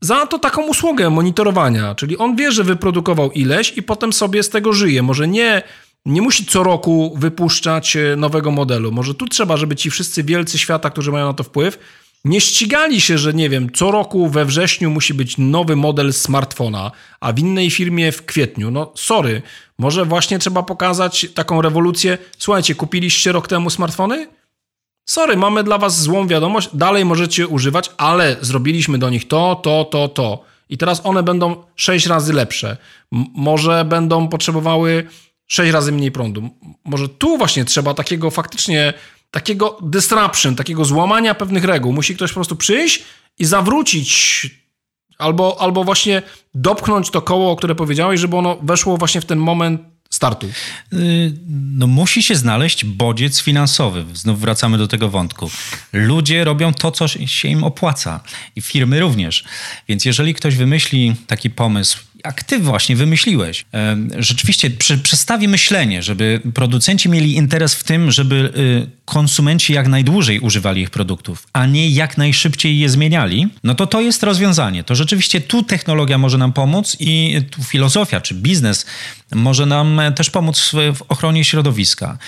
[0.00, 4.48] za to taką usługę monitorowania, czyli on wie, że wyprodukował ileś i potem sobie z
[4.48, 5.02] tego żyje.
[5.02, 5.62] Może nie,
[6.06, 8.92] nie musi co roku wypuszczać e, nowego modelu.
[8.92, 11.78] Może tu trzeba, żeby ci wszyscy wielcy świata, którzy mają na to wpływ,
[12.24, 16.90] nie ścigali się, że nie wiem, co roku we wrześniu musi być nowy model smartfona,
[17.20, 18.70] a w innej firmie w kwietniu.
[18.70, 19.42] No sorry,
[19.78, 22.18] może właśnie trzeba pokazać taką rewolucję.
[22.38, 24.28] Słuchajcie, kupiliście rok temu smartfony?
[25.08, 29.84] Sorry, mamy dla was złą wiadomość, dalej możecie używać, ale zrobiliśmy do nich to, to,
[29.84, 30.44] to, to.
[30.68, 32.76] I teraz one będą 6 razy lepsze.
[33.12, 35.06] M może będą potrzebowały
[35.50, 36.50] 6 razy mniej prądu.
[36.84, 38.94] Może tu właśnie trzeba takiego faktycznie,
[39.30, 41.92] takiego disruption, takiego złamania pewnych reguł.
[41.92, 43.02] Musi ktoś po prostu przyjść
[43.38, 44.50] i zawrócić
[45.18, 46.22] albo, albo właśnie
[46.54, 49.80] dopchnąć to koło, o które powiedziałeś, żeby ono weszło właśnie w ten moment
[50.10, 50.46] startu?
[50.92, 54.04] Y, no musi się znaleźć bodziec finansowy.
[54.14, 55.50] Znów wracamy do tego wątku.
[55.92, 58.20] Ludzie robią to, co się im opłaca
[58.56, 59.44] i firmy również.
[59.88, 63.64] Więc jeżeli ktoś wymyśli taki pomysł, jak ty właśnie wymyśliłeś.
[64.18, 64.70] Rzeczywiście
[65.02, 70.90] przestawi myślenie, żeby producenci mieli interes w tym, żeby y, konsumenci jak najdłużej używali ich
[70.90, 74.84] produktów, a nie jak najszybciej je zmieniali, no to to jest rozwiązanie.
[74.84, 78.86] To rzeczywiście tu technologia może nam pomóc i tu filozofia czy biznes
[79.34, 82.18] może nam też pomóc w ochronie środowiska.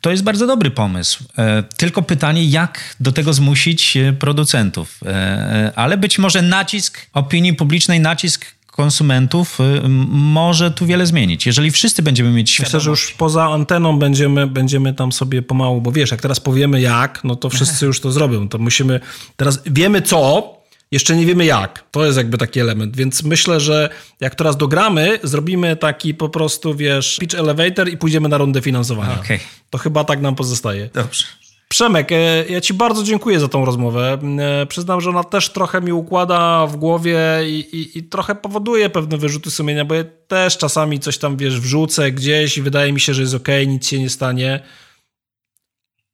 [0.00, 1.24] To jest bardzo dobry pomysł.
[1.38, 5.00] E, tylko pytanie, jak do tego zmusić e, producentów.
[5.06, 8.46] E, ale być może nacisk opinii publicznej, nacisk
[8.80, 11.46] konsumentów y, może tu wiele zmienić.
[11.46, 12.74] Jeżeli wszyscy będziemy mieć świadomość...
[12.74, 16.80] Myślę, że już poza anteną będziemy, będziemy tam sobie pomału, bo wiesz, jak teraz powiemy
[16.80, 18.48] jak, no to wszyscy już to zrobią.
[18.48, 19.00] To musimy...
[19.36, 20.54] Teraz wiemy co,
[20.90, 21.84] jeszcze nie wiemy jak.
[21.90, 26.74] To jest jakby taki element, więc myślę, że jak teraz dogramy, zrobimy taki po prostu,
[26.74, 29.20] wiesz, pitch elevator i pójdziemy na rundę finansowania.
[29.20, 29.40] Okay.
[29.70, 30.90] To chyba tak nam pozostaje.
[30.94, 31.24] Dobrze.
[31.72, 34.18] Przemek, e, ja Ci bardzo dziękuję za tą rozmowę.
[34.38, 38.90] E, przyznam, że ona też trochę mi układa w głowie i, i, i, trochę powoduje
[38.90, 43.00] pewne wyrzuty sumienia, bo ja też czasami coś tam, wiesz, wrzucę gdzieś i wydaje mi
[43.00, 44.60] się, że jest ok, nic się nie stanie.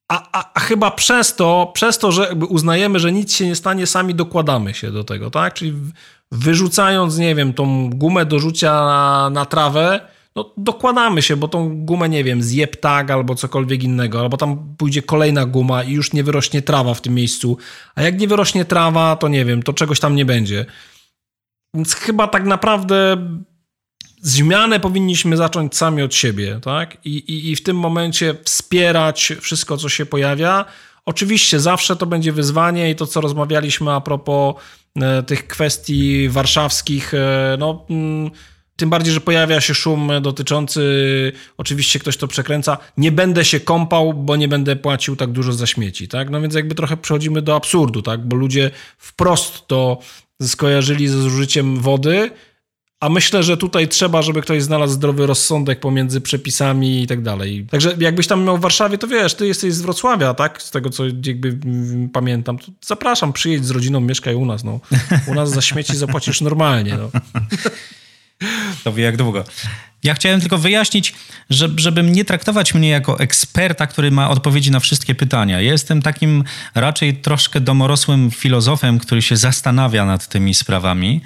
[0.08, 3.86] A, a, a, chyba przez to, przez to, że uznajemy, że nic się nie stanie,
[3.86, 5.54] sami dokładamy się do tego, tak?
[5.54, 5.74] Czyli
[6.32, 10.00] wyrzucając, nie wiem, tą gumę do rzucia na, na trawę,
[10.36, 14.76] no dokładamy się, bo tą gumę, nie wiem, zje ptak albo cokolwiek innego, albo tam
[14.76, 17.58] pójdzie kolejna guma i już nie wyrośnie trawa w tym miejscu,
[17.94, 20.66] a jak nie wyrośnie trawa, to nie wiem, to czegoś tam nie będzie.
[21.74, 23.16] Więc chyba tak naprawdę
[24.22, 26.96] zmianę powinniśmy zacząć sami od siebie, tak?
[27.04, 30.64] I, i, i w tym momencie wspierać wszystko, co się pojawia.
[31.06, 34.54] Oczywiście zawsze to będzie wyzwanie i to, co rozmawialiśmy a propos
[34.96, 37.86] e, tych kwestii warszawskich, e, no...
[37.90, 38.30] Mm,
[38.76, 40.82] tym bardziej, że pojawia się szum dotyczący,
[41.58, 45.66] oczywiście ktoś to przekręca, nie będę się kąpał, bo nie będę płacił tak dużo za
[45.66, 46.30] śmieci, tak?
[46.30, 48.28] No więc jakby trochę przechodzimy do absurdu, tak?
[48.28, 49.98] Bo ludzie wprost to
[50.42, 52.30] skojarzyli ze zużyciem wody,
[53.00, 57.66] a myślę, że tutaj trzeba, żeby ktoś znalazł zdrowy rozsądek pomiędzy przepisami i tak dalej.
[57.70, 60.62] Także jakbyś tam miał w Warszawie, to wiesz, ty jesteś z Wrocławia, tak?
[60.62, 61.58] Z tego, co jakby
[62.12, 62.58] pamiętam.
[62.58, 64.80] To zapraszam, przyjedź z rodziną, mieszkaj u nas, no.
[65.26, 67.10] U nas za śmieci zapłacisz normalnie, no.
[68.84, 69.44] To wie jak długo.
[70.04, 71.14] Ja chciałem tylko wyjaśnić,
[71.50, 75.60] że, żeby nie traktować mnie jako eksperta, który ma odpowiedzi na wszystkie pytania.
[75.60, 81.20] Jestem takim raczej troszkę domorosłym filozofem, który się zastanawia nad tymi sprawami.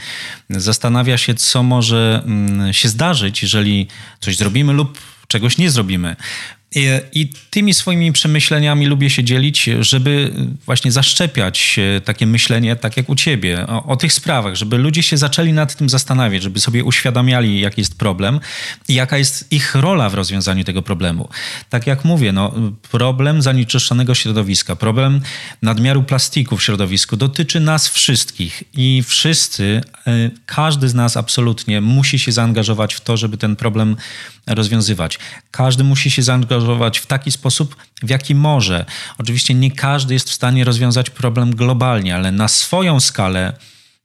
[0.50, 3.88] Zastanawia się, co może mm, się zdarzyć, jeżeli
[4.20, 4.98] coś zrobimy lub
[5.28, 6.16] czegoś nie zrobimy.
[6.74, 10.32] I tymi swoimi przemyśleniami lubię się dzielić, żeby
[10.66, 15.16] właśnie zaszczepiać takie myślenie, tak jak u ciebie, o, o, tych sprawach, żeby ludzie się
[15.16, 18.40] zaczęli nad tym zastanawiać, żeby sobie uświadamiali, jaki jest problem
[18.88, 21.28] i jaka jest ich rola w rozwiązaniu tego problemu.
[21.70, 22.52] Tak jak mówię, no,
[22.90, 25.20] problem zanieczyszczonego środowiska, problem
[25.62, 32.18] nadmiaru plastiku w środowisku dotyczy nas wszystkich i wszyscy, e, każdy z nas absolutnie musi
[32.18, 33.96] się zaangażować w to, żeby ten problem
[34.46, 35.18] rozwiązywać.
[35.50, 36.59] Każdy musi się zaangażować
[37.00, 38.84] w taki sposób, w jaki może.
[39.18, 43.52] Oczywiście nie każdy jest w stanie rozwiązać problem globalnie, ale na swoją skalę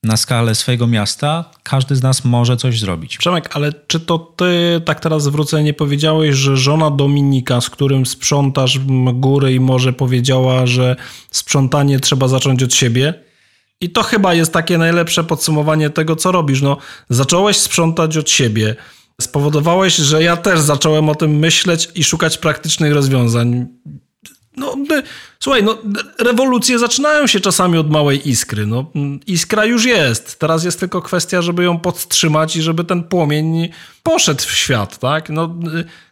[0.05, 3.17] na skalę swojego miasta, każdy z nas może coś zrobić.
[3.17, 8.05] Przemek, ale czy to ty, tak teraz zwrócę, nie powiedziałeś, że żona Dominika, z którym
[8.05, 8.79] sprzątasz
[9.13, 10.95] góry i morze, powiedziała, że
[11.31, 13.13] sprzątanie trzeba zacząć od siebie?
[13.81, 16.61] I to chyba jest takie najlepsze podsumowanie tego, co robisz.
[16.61, 16.77] No,
[17.09, 18.75] zacząłeś sprzątać od siebie
[19.21, 23.65] spowodowałeś, że ja też zacząłem o tym myśleć i szukać praktycznych rozwiązań.
[24.57, 24.75] No,
[25.39, 25.77] słuchaj, no,
[26.19, 28.65] rewolucje zaczynają się czasami od małej iskry.
[28.65, 28.91] No,
[29.27, 30.39] iskra już jest.
[30.39, 33.69] Teraz jest tylko kwestia, żeby ją podtrzymać i żeby ten płomień
[34.03, 35.29] poszedł w świat, tak?
[35.29, 35.55] No,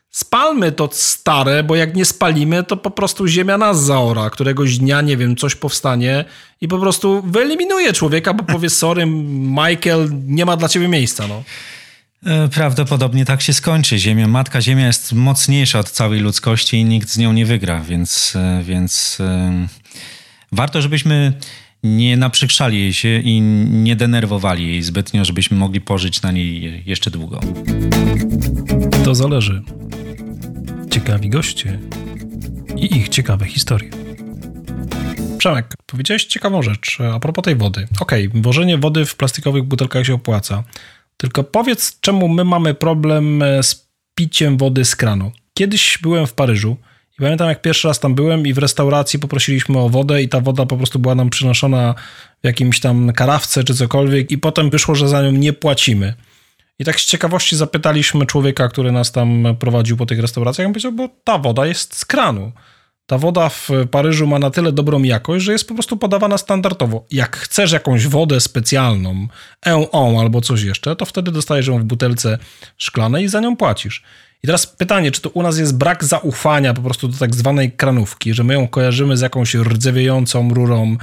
[0.10, 4.30] spalmy to stare, bo jak nie spalimy, to po prostu ziemia nas zaora.
[4.30, 6.26] Któregoś dnia, nie wiem, coś powstanie
[6.62, 11.44] i po prostu wyeliminuje człowieka, bo powie, sorry, Michael, nie ma dla ciebie miejsca, no.
[12.26, 14.00] E, prawdopodobnie tak się skończy.
[14.00, 18.34] Ziemia, matka Ziemia jest mocniejsza od całej ludzkości i nikt z nią nie wygra, więc,
[18.36, 19.68] e, więc e,
[20.52, 21.34] warto, żebyśmy
[21.84, 27.12] nie naprzykrzali jej się i nie denerwowali jej zbytnio, żebyśmy mogli pożyć na niej jeszcze
[27.12, 27.40] długo.
[29.06, 29.64] To zależy.
[30.90, 31.80] Ciekawi goście
[32.78, 33.90] i ich ciekawe historie.
[35.38, 37.88] Przemek, powiedziałeś ciekawą rzecz a propos tej wody.
[38.00, 40.64] Okej, okay, wożenie wody w plastikowych butelkach się opłaca.
[41.18, 45.32] Tylko powiedz, czemu my mamy problem e, z piciem wody z kranu.
[45.54, 46.78] Kiedyś byłem w Paryżu
[47.20, 50.40] i pamiętam, jak pierwszy raz tam byłem i w restauracji poprosiliśmy o wodę i ta
[50.40, 51.96] woda po prostu była nam przynoszona
[52.44, 56.14] w jakimś tam karawce czy cokolwiek i potem wyszło, że za nią nie płacimy.
[56.80, 60.92] I tak z ciekawości zapytaliśmy człowieka, który nas tam prowadził po tych restauracjach, on powiedział,
[60.92, 62.52] bo ta woda jest z kranu.
[63.14, 67.06] Ta woda w Paryżu ma na tyle dobrą jakość, że jest po prostu podawana standardowo.
[67.12, 69.28] Jak chcesz jakąś wodę specjalną,
[69.66, 72.38] EON albo coś jeszcze, to wtedy dostajesz ją w butelce
[72.78, 74.04] szklanej i za nią płacisz.
[74.44, 77.72] I teraz pytanie, czy to u nas jest brak zaufania po prostu do tak zwanej
[77.72, 80.98] kranówki, że my ją kojarzymy z jakąś rdzewiejącą rurą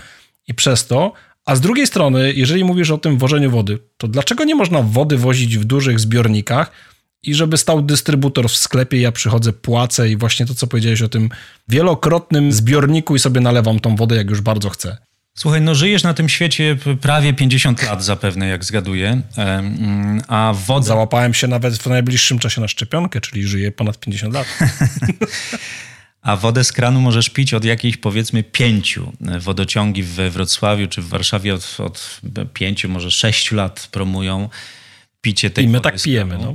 [0.48, 1.12] i przez to,
[1.44, 5.16] a z drugiej strony, jeżeli mówisz o tym wożeniu wody, to dlaczego nie można wody
[5.16, 6.70] wozić w dużych zbiornikach
[7.22, 11.08] i żeby stał dystrybutor w sklepie, ja przychodzę, płacę i właśnie to, co powiedziałeś o
[11.08, 11.28] tym
[11.68, 14.96] wielokrotnym zbiorniku i sobie nalewam tą wodę, jak już bardzo chcę.
[15.34, 19.22] Słuchaj, no żyjesz na tym świecie prawie 50 lat zapewne, jak zgaduję,
[20.28, 20.86] a woda...
[20.86, 24.46] Załapałem się nawet w najbliższym czasie na szczepionkę, czyli żyję ponad 50 lat.
[26.22, 29.12] a wodę z kranu możesz pić od jakiejś powiedzmy pięciu.
[29.40, 32.20] Wodociągi we Wrocławiu czy w Warszawie od, od
[32.54, 34.48] pięciu, może sześciu lat promują
[35.20, 36.54] picie tej I my wody tak pijemy, no.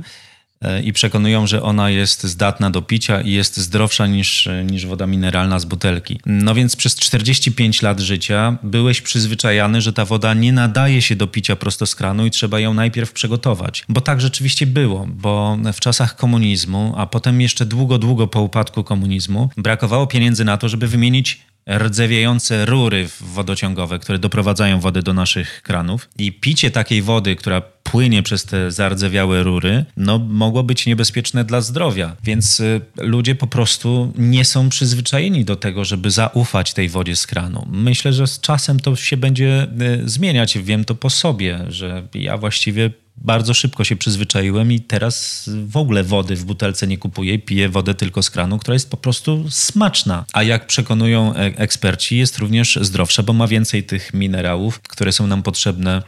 [0.66, 5.06] E, i przekonują, że ona jest zdatna do picia i jest zdrowsza niż, niż woda
[5.06, 6.20] mineralna z butelki.
[6.26, 11.26] No więc przez 45 lat życia byłeś przyzwyczajany, że ta woda nie nadaje się do
[11.26, 13.84] picia prosto z kranu i trzeba ją najpierw przygotować.
[13.88, 18.84] Bo tak rzeczywiście było, bo w czasach komunizmu, a potem jeszcze długo, długo po upadku
[18.84, 21.40] komunizmu, brakowało pieniędzy na to, żeby wymienić
[21.70, 26.08] rdzewiejące rury wodociągowe, które doprowadzają wodę do naszych kranów.
[26.18, 31.60] I picie takiej wody, która płynie przez te zardzewiałe rury, no mogło być niebezpieczne dla
[31.60, 32.16] zdrowia.
[32.24, 37.26] Więc y, ludzie po prostu nie są przyzwyczajeni do tego, żeby zaufać tej wodzie z
[37.26, 37.66] kranu.
[37.70, 39.66] Myślę, że z czasem to się będzie
[40.04, 40.58] y, zmieniać.
[40.58, 46.04] Wiem to po sobie, że ja właściwie bardzo szybko się przyzwyczaiłem i teraz w ogóle
[46.04, 50.24] wody w butelce nie kupuję, piję wodę tylko z kranu, która jest po prostu smaczna.
[50.32, 55.26] A jak przekonują e, eksperci, jest również zdrowsza, bo ma więcej tych minerałów, które są
[55.26, 56.02] nam potrzebne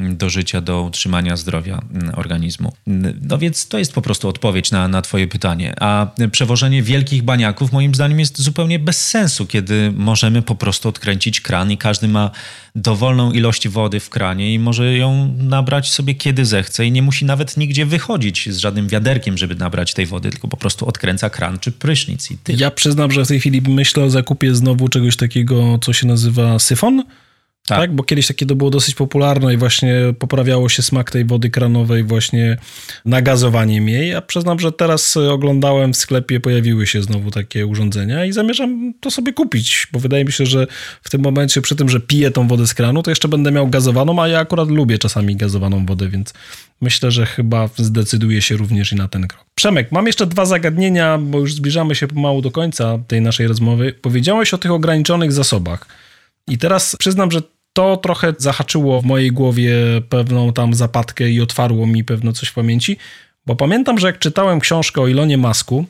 [0.00, 2.72] do życia, do utrzymania zdrowia mm, organizmu.
[3.20, 5.74] No więc to jest po prostu odpowiedź na, na Twoje pytanie.
[5.80, 11.40] A przewożenie wielkich baniaków, moim zdaniem, jest zupełnie bez sensu, kiedy możemy po prostu odkręcić
[11.40, 12.30] kran i każdy ma
[12.74, 17.24] dowolną ilość wody w kranie i może ją nabrać sobie kiedy zechce i nie musi
[17.24, 21.58] nawet nigdzie wychodzić z żadnym wiaderkiem, żeby nabrać tej wody, tylko po prostu odkręca kran
[21.58, 22.58] czy prysznic i tyle.
[22.58, 26.58] Ja przyznam, że w tej chwili myślę o zakupie znowu czegoś takiego, co się nazywa
[26.58, 27.02] syfon
[27.66, 27.78] tak.
[27.78, 27.94] tak.
[27.94, 32.04] Bo kiedyś takie to było dosyć popularne i właśnie poprawiało się smak tej wody kranowej
[32.04, 32.56] właśnie
[33.04, 38.32] nagazowaniem jej, a przyznam, że teraz oglądałem w sklepie, pojawiły się znowu takie urządzenia i
[38.32, 40.66] zamierzam to sobie kupić, bo wydaje mi się, że
[41.02, 43.68] w tym momencie przy tym, że piję tą wodę z kranu, to jeszcze będę miał
[43.68, 46.34] gazowaną, a ja akurat lubię czasami gazowaną wodę, więc
[46.80, 49.44] myślę, że chyba zdecyduję się również i na ten krok.
[49.54, 53.92] Przemek, mam jeszcze dwa zagadnienia, bo już zbliżamy się pomału do końca tej naszej rozmowy.
[53.92, 55.86] Powiedziałeś o tych ograniczonych zasobach.
[56.48, 57.42] I teraz przyznam, że
[57.74, 59.74] to trochę zahaczyło w mojej głowie
[60.08, 62.96] pewną tam zapadkę i otwarło mi pewno coś w pamięci,
[63.46, 65.84] bo pamiętam, że jak czytałem książkę o Ilonie Masku,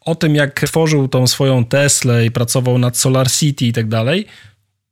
[0.00, 4.26] o tym jak tworzył tą swoją Teslę i pracował nad Solar City i tak dalej,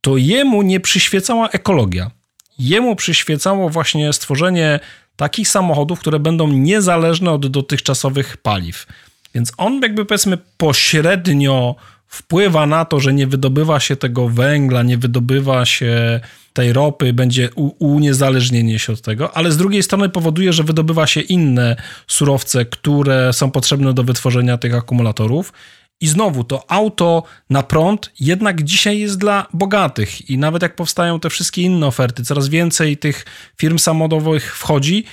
[0.00, 2.10] to jemu nie przyświecała ekologia.
[2.58, 4.80] Jemu przyświecało właśnie stworzenie
[5.16, 8.86] takich samochodów, które będą niezależne od dotychczasowych paliw.
[9.34, 11.76] Więc on jakby powiedzmy pośrednio
[12.10, 16.20] wpływa na to, że nie wydobywa się tego węgla, nie wydobywa się
[16.52, 21.20] tej ropy, będzie uniezależnienie się od tego, ale z drugiej strony powoduje, że wydobywa się
[21.20, 25.52] inne surowce, które są potrzebne do wytworzenia tych akumulatorów.
[26.00, 31.20] I znowu to auto na prąd jednak dzisiaj jest dla bogatych i nawet jak powstają
[31.20, 33.26] te wszystkie inne oferty, coraz więcej tych
[33.58, 35.04] firm samochodowych wchodzi,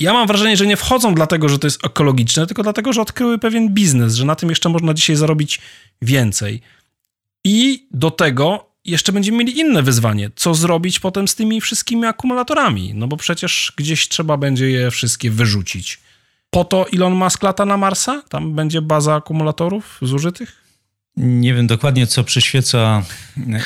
[0.00, 3.38] ja mam wrażenie, że nie wchodzą dlatego, że to jest ekologiczne, tylko dlatego, że odkryły
[3.38, 5.60] pewien biznes, że na tym jeszcze można dzisiaj zarobić
[6.02, 6.60] więcej.
[7.44, 10.30] I do tego jeszcze będziemy mieli inne wyzwanie.
[10.36, 12.92] Co zrobić potem z tymi wszystkimi akumulatorami?
[12.94, 16.00] No bo przecież gdzieś trzeba będzie je wszystkie wyrzucić.
[16.50, 18.22] Po to Elon Musk lata na Marsa?
[18.28, 20.69] Tam będzie baza akumulatorów zużytych?
[21.16, 23.02] Nie wiem dokładnie, co przyświeca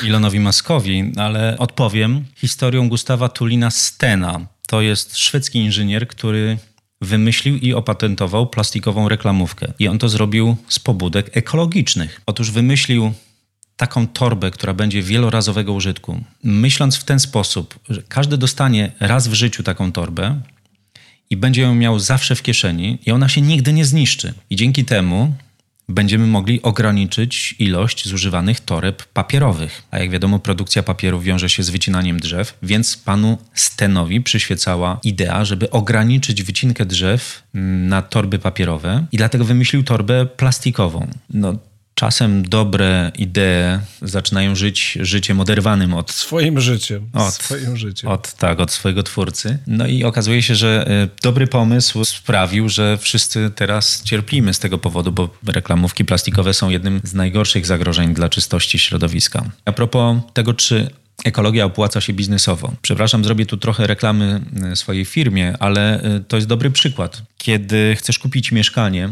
[0.07, 4.47] Elonowi Muskowi, ale odpowiem historią Gustawa Tulina Stena.
[4.67, 6.57] To jest szwedzki inżynier, który
[7.01, 9.73] wymyślił i opatentował plastikową reklamówkę.
[9.79, 12.21] I on to zrobił z pobudek ekologicznych.
[12.25, 13.13] Otóż wymyślił
[13.77, 19.33] taką torbę, która będzie wielorazowego użytku, myśląc w ten sposób, że każdy dostanie raz w
[19.33, 20.41] życiu taką torbę
[21.29, 24.33] i będzie ją miał zawsze w kieszeni i ona się nigdy nie zniszczy.
[24.49, 25.33] I dzięki temu
[25.89, 29.83] będziemy mogli ograniczyć ilość zużywanych toreb papierowych.
[29.91, 35.45] A jak wiadomo, produkcja papieru wiąże się z wycinaniem drzew, więc panu Stenowi przyświecała idea,
[35.45, 41.07] żeby ograniczyć wycinkę drzew na torby papierowe i dlatego wymyślił torbę plastikową.
[41.29, 41.55] No,
[41.95, 47.09] czasem dobre idee zaczynają żyć życiem oderwanym od swoim życiem.
[47.13, 48.09] Od, swoim życiem.
[48.09, 49.57] Od, tak, od swojego twórcy.
[49.67, 54.77] No i okazuje się, że e, dobry pomysł sprawił, że wszyscy teraz cierpimy z tego
[54.77, 59.45] powodu, bo reklamówki plastikowe są jednym z najgorszych zagrożeń dla czystości środowiska.
[59.65, 60.89] A propos tego, czy
[61.25, 62.71] ekologia opłaca się biznesowo.
[62.81, 64.41] Przepraszam, zrobię tu trochę reklamy
[64.71, 67.21] e, swojej firmie, ale e, to jest dobry przykład.
[67.37, 69.09] Kiedy chcesz kupić mieszkanie,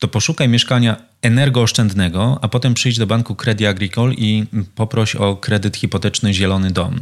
[0.00, 5.76] to poszukaj mieszkania energooszczędnego, a potem przyjdź do banku Credit Agricole i poproś o kredyt
[5.76, 7.00] hipoteczny Zielony Dom.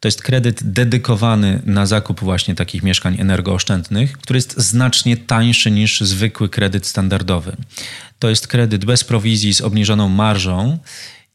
[0.00, 6.00] To jest kredyt dedykowany na zakup właśnie takich mieszkań energooszczędnych, który jest znacznie tańszy niż
[6.00, 7.56] zwykły kredyt standardowy.
[8.18, 10.78] To jest kredyt bez prowizji z obniżoną marżą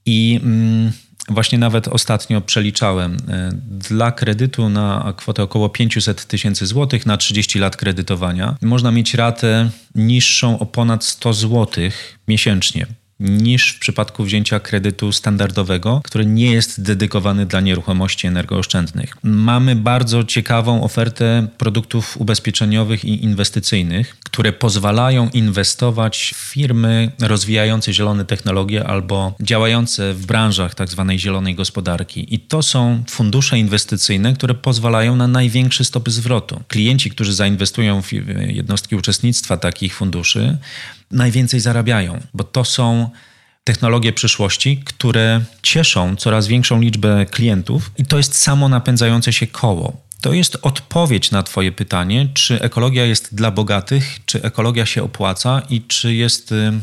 [0.06, 0.40] i.
[0.44, 0.92] Mm,
[1.30, 3.18] Właśnie nawet ostatnio przeliczałem.
[3.30, 3.50] E,
[3.90, 9.70] dla kredytu na kwotę około 500 tysięcy złotych na 30 lat kredytowania można mieć ratę
[9.96, 12.88] niższą o ponad 100 złotych miesięcznie
[13.20, 19.18] niż w przypadku wzięcia kredytu standardowego, który nie jest dedykowany dla nieruchomości energooszczędnych.
[19.24, 28.26] Mamy bardzo ciekawą ofertę produktów ubezpieczeniowych i inwestycyjnych, które pozwalają inwestować w firmy rozwijające zielone
[28.26, 31.06] technologie albo działające w branżach tzw.
[31.08, 32.36] Tak zielonej gospodarki.
[32.36, 36.62] I to są fundusze inwestycyjne, które pozwalają na największy stopy zwrotu.
[36.68, 38.12] Klienci, którzy zainwestują w
[38.48, 40.58] jednostki uczestnictwa takich funduszy,
[41.12, 43.10] najwięcej zarabiają, bo to są
[43.64, 50.08] technologie przyszłości, które cieszą coraz większą liczbę klientów i to jest samo napędzające się koło.
[50.22, 55.62] To jest odpowiedź na Twoje pytanie, czy ekologia jest dla bogatych, czy ekologia się opłaca
[55.70, 56.74] i czy jest y,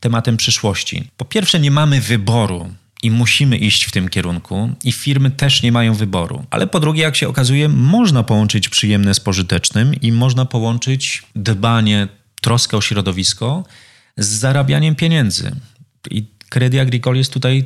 [0.00, 1.04] tematem przyszłości.
[1.16, 2.70] Po pierwsze, nie mamy wyboru
[3.02, 6.44] i musimy iść w tym kierunku, i firmy też nie mają wyboru.
[6.50, 12.08] Ale po drugie, jak się okazuje, można połączyć przyjemne z pożytecznym i można połączyć dbanie
[12.46, 13.64] troskę o środowisko
[14.16, 15.52] z zarabianiem pieniędzy.
[16.10, 17.64] I Credit Agricole jest tutaj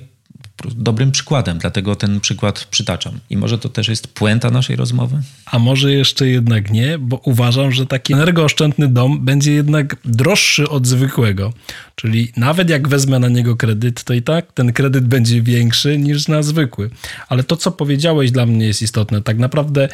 [0.74, 3.20] dobrym przykładem, dlatego ten przykład przytaczam.
[3.30, 5.22] I może to też jest puenta naszej rozmowy?
[5.46, 10.86] A może jeszcze jednak nie, bo uważam, że taki energooszczędny dom będzie jednak droższy od
[10.86, 11.52] zwykłego.
[11.94, 16.28] Czyli nawet jak wezmę na niego kredyt, to i tak ten kredyt będzie większy niż
[16.28, 16.90] na zwykły.
[17.28, 19.22] Ale to, co powiedziałeś, dla mnie jest istotne.
[19.22, 19.88] Tak naprawdę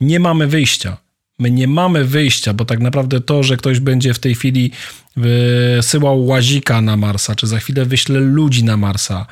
[0.00, 0.96] nie mamy wyjścia.
[1.42, 4.70] My nie mamy wyjścia, bo tak naprawdę to, że ktoś będzie w tej chwili
[5.16, 9.26] wysyłał łazika na Marsa, czy za chwilę wyśle ludzi na Marsa,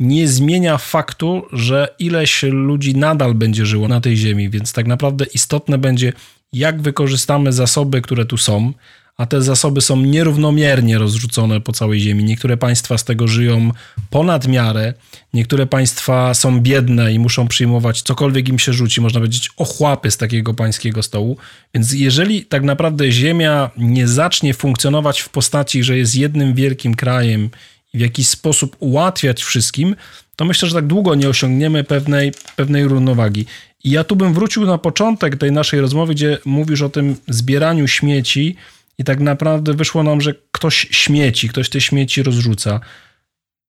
[0.00, 5.24] nie zmienia faktu, że ileś ludzi nadal będzie żyło na tej Ziemi, więc tak naprawdę
[5.34, 6.12] istotne będzie,
[6.52, 8.72] jak wykorzystamy zasoby, które tu są,
[9.16, 12.24] a te zasoby są nierównomiernie rozrzucone po całej Ziemi.
[12.24, 13.70] Niektóre państwa z tego żyją
[14.10, 14.94] ponad miarę,
[15.34, 20.16] niektóre państwa są biedne i muszą przyjmować cokolwiek im się rzuci, można powiedzieć ochłapy z
[20.16, 21.36] takiego pańskiego stołu.
[21.74, 27.50] Więc jeżeli tak naprawdę Ziemia nie zacznie funkcjonować w postaci, że jest jednym wielkim krajem
[27.94, 29.96] i w jakiś sposób ułatwiać wszystkim,
[30.36, 33.46] to myślę, że tak długo nie osiągniemy pewnej, pewnej równowagi.
[33.84, 37.88] I ja tu bym wrócił na początek tej naszej rozmowy, gdzie mówisz o tym zbieraniu
[37.88, 38.56] śmieci,
[39.02, 42.80] i tak naprawdę wyszło nam, że ktoś śmieci, ktoś te śmieci rozrzuca.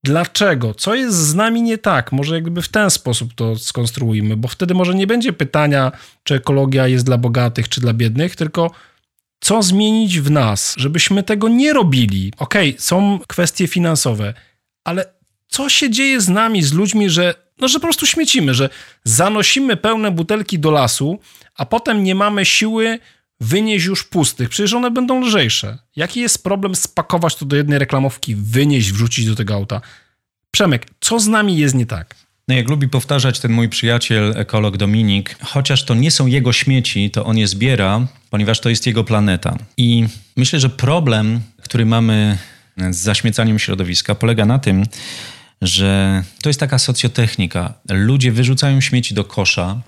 [0.04, 0.74] Dlaczego?
[0.74, 2.12] Co jest z nami nie tak?
[2.12, 5.92] Może jakby w ten sposób to skonstruujmy, bo wtedy może nie będzie pytania,
[6.24, 8.72] czy ekologia jest dla bogatych, czy dla biednych, tylko
[9.40, 12.34] co zmienić w nas, żebyśmy tego nie robili.
[12.38, 14.34] Okej, okay, są kwestie finansowe,
[14.84, 15.14] ale
[15.48, 18.70] co się dzieje z nami, z ludźmi, że, no, że po prostu śmiecimy, że
[19.04, 21.20] zanosimy pełne butelki do lasu,
[21.56, 23.00] a potem nie mamy siły
[23.42, 25.78] wynieść już pustych, przecież one będą lżejsze.
[25.96, 29.82] Jaki jest problem spakować to do jednej reklamówki, wynieść, wrzucić do tego auta?
[30.52, 32.16] Przemek, co z nami jest nie tak?
[32.48, 37.12] No jak lubi powtarzać ten mój przyjaciel, ekolog Dominik, chociaż to nie są jego śmieci,
[37.12, 39.58] to on je zbiera, ponieważ to jest jego planeta.
[39.78, 40.06] I
[40.38, 42.38] myślę, że problem, który mamy
[42.90, 44.86] z zaśmiecaniem środowiska, polega na tym,
[45.62, 47.74] że to jest taka socjotechnika.
[47.90, 49.82] Ludzie wyrzucają śmieci do kosza,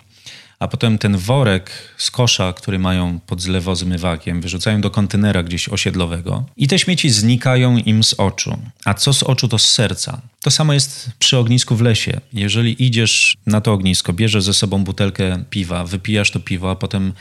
[0.59, 6.45] a potem ten worek z kosza, który mają pod zlewozmywakiem, wyrzucają do kontenera gdzieś osiedlowego
[6.57, 8.57] i te śmieci znikają im z oczu.
[8.85, 10.21] A co z oczu, to z serca.
[10.41, 12.21] To samo jest przy ognisku w lesie.
[12.33, 17.13] Jeżeli idziesz na to ognisko, bierzesz ze sobą butelkę piwa, wypijasz to piwo, a potem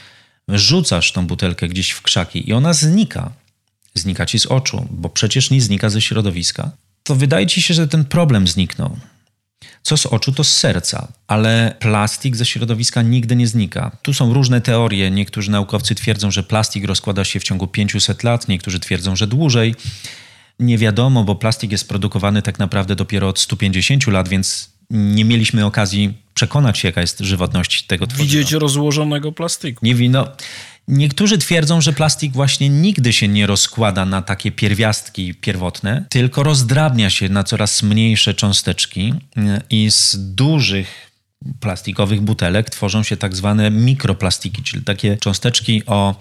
[0.48, 3.32] rzucasz tą butelkę gdzieś w krzaki i ona znika.
[3.94, 6.70] Znika ci z oczu, bo przecież nie znika ze środowiska.
[7.02, 8.96] To wydaje ci się, że ten problem zniknął.
[9.82, 13.96] Co z oczu, to z serca, ale plastik ze środowiska nigdy nie znika.
[14.02, 15.10] Tu są różne teorie.
[15.10, 19.74] Niektórzy naukowcy twierdzą, że plastik rozkłada się w ciągu 500 lat, niektórzy twierdzą, że dłużej.
[20.58, 25.66] Nie wiadomo, bo plastik jest produkowany tak naprawdę dopiero od 150 lat, więc nie mieliśmy
[25.66, 28.24] okazji przekonać się, jaka jest żywotność tego tworzywa.
[28.24, 29.86] Widzieć rozłożonego plastiku.
[29.86, 30.28] Nie wino.
[30.88, 37.10] Niektórzy twierdzą, że plastik właśnie nigdy się nie rozkłada na takie pierwiastki pierwotne, tylko rozdrabnia
[37.10, 39.14] się na coraz mniejsze cząsteczki
[39.70, 41.10] i z dużych
[41.60, 46.14] plastikowych butelek tworzą się tak zwane mikroplastiki, czyli takie cząsteczki o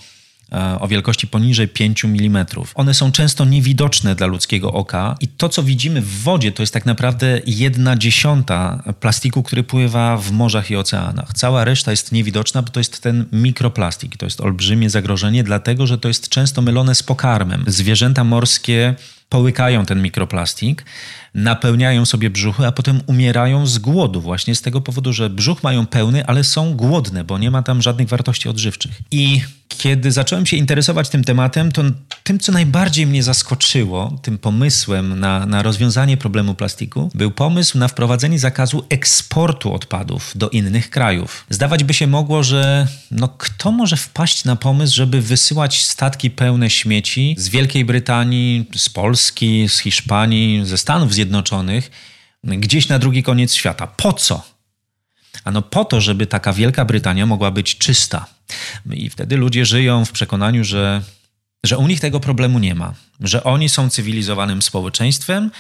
[0.80, 2.46] o wielkości poniżej 5 mm.
[2.76, 6.74] One są często niewidoczne dla ludzkiego oka i to, co widzimy w wodzie, to jest
[6.74, 11.34] tak naprawdę jedna dziesiąta plastiku, który pływa w morzach i oceanach.
[11.34, 14.18] Cała reszta jest niewidoczna, bo to jest ten mikroplastik.
[14.18, 17.64] To jest olbrzymie zagrożenie, dlatego że to jest często mylone z pokarmem.
[17.68, 18.96] Zwierzęta morskie
[19.30, 20.86] połykają ten mikroplastik,
[21.34, 25.86] napełniają sobie brzuchy, a potem umierają z głodu, właśnie z tego powodu, że brzuch mają
[25.86, 29.02] pełny, ale są głodne, bo nie ma tam żadnych wartości odżywczych.
[29.12, 29.42] I
[29.78, 31.84] kiedy zacząłem się interesować tym tematem, to
[32.24, 37.88] tym, co najbardziej mnie zaskoczyło, tym pomysłem na, na rozwiązanie problemu plastiku, był pomysł na
[37.88, 41.46] wprowadzenie zakazu eksportu odpadów do innych krajów.
[41.50, 46.70] Zdawać by się mogło, że no, kto może wpaść na pomysł, żeby wysyłać statki pełne
[46.70, 51.23] śmieci z Wielkiej Brytanii, z Polski, z Hiszpanii, ze Stanów Zjednoczonych,
[52.44, 53.88] gdzieś na drugi koniec świata.
[53.88, 54.54] Po co?
[55.44, 58.26] Ano po to, żeby taka Wielka Brytania mogła być czysta.
[58.94, 61.02] I wtedy ludzie żyją w przekonaniu, że,
[61.66, 65.52] że u nich tego problemu nie ma, że oni są cywilizowanym społeczeństwem,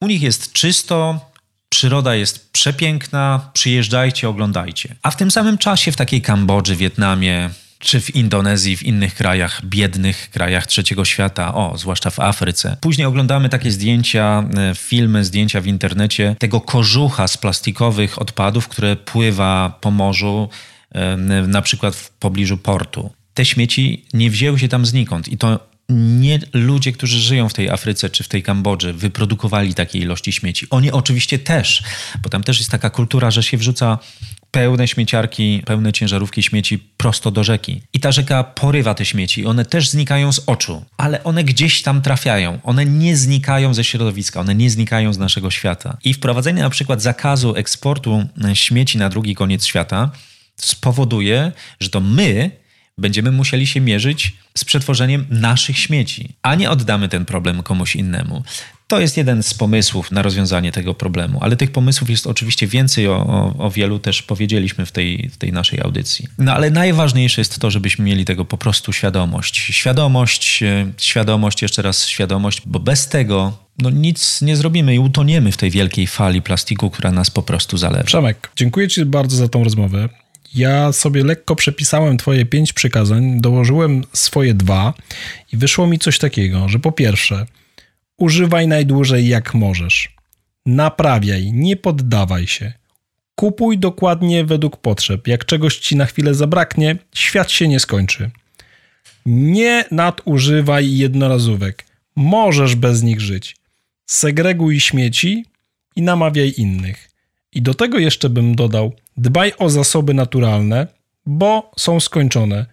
[0.00, 1.20] u nich jest czysto,
[1.68, 4.96] przyroda jest przepiękna, przyjeżdżajcie, oglądajcie.
[5.02, 9.64] A w tym samym czasie w takiej Kambodży, Wietnamie, czy w Indonezji, w innych krajach,
[9.64, 12.76] biednych krajach trzeciego świata, o, zwłaszcza w Afryce.
[12.80, 18.96] Później oglądamy takie zdjęcia, e, filmy, zdjęcia w internecie tego kożucha z plastikowych odpadów, które
[18.96, 20.48] pływa po morzu,
[20.92, 21.16] e,
[21.46, 23.10] na przykład w pobliżu portu.
[23.34, 27.70] Te śmieci nie wzięły się tam znikąd i to nie ludzie, którzy żyją w tej
[27.70, 30.66] Afryce czy w tej Kambodży, wyprodukowali takiej ilości śmieci.
[30.70, 31.82] Oni oczywiście też,
[32.22, 33.98] bo tam też jest taka kultura, że się wrzuca
[34.50, 37.82] pełne śmieciarki, pełne ciężarówki śmieci prosto do rzeki.
[37.92, 39.46] I ta rzeka porywa te śmieci.
[39.46, 42.58] One też znikają z oczu, ale one gdzieś tam trafiają.
[42.62, 45.96] One nie znikają ze środowiska, one nie znikają z naszego świata.
[46.04, 50.10] I wprowadzenie na przykład zakazu eksportu śmieci na drugi koniec świata
[50.56, 52.50] spowoduje, że to my
[52.98, 58.42] będziemy musieli się mierzyć z przetworzeniem naszych śmieci, a nie oddamy ten problem komuś innemu.
[58.88, 63.08] To jest jeden z pomysłów na rozwiązanie tego problemu, ale tych pomysłów jest oczywiście więcej,
[63.08, 66.28] o, o, o, wielu też powiedzieliśmy w tej, w tej naszej audycji.
[66.38, 69.56] No ale najważniejsze jest to, żebyśmy mieli tego po prostu świadomość.
[69.56, 75.52] Świadomość, e, świadomość, jeszcze raz świadomość, bo bez tego no nic nie zrobimy i utoniemy
[75.52, 78.04] w tej wielkiej fali plastiku, która nas po prostu zalewa.
[78.04, 80.08] Przemek, dziękuję Ci bardzo za tą rozmowę.
[80.54, 84.94] Ja sobie lekko przepisałem Twoje pięć przykazań, dołożyłem swoje dwa
[85.52, 87.46] i wyszło mi coś takiego, że po pierwsze,
[88.18, 90.08] używaj najdłużej jak możesz.
[90.66, 92.72] Naprawiaj, nie poddawaj się.
[93.34, 95.28] Kupuj dokładnie według potrzeb.
[95.28, 98.30] Jak czegoś ci na chwilę zabraknie, świat się nie skończy.
[99.26, 101.84] Nie nadużywaj jednorazówek.
[102.16, 103.56] Możesz bez nich żyć.
[104.06, 105.44] Segreguj śmieci
[105.96, 107.10] i namawiaj innych.
[107.52, 110.86] I do tego jeszcze bym dodał: dbaj o zasoby naturalne,
[111.26, 112.66] bo są skończone.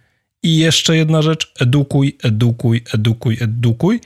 [0.43, 4.01] I jeszcze jedna rzecz: edukuj, edukuj, edukuj, edukuj.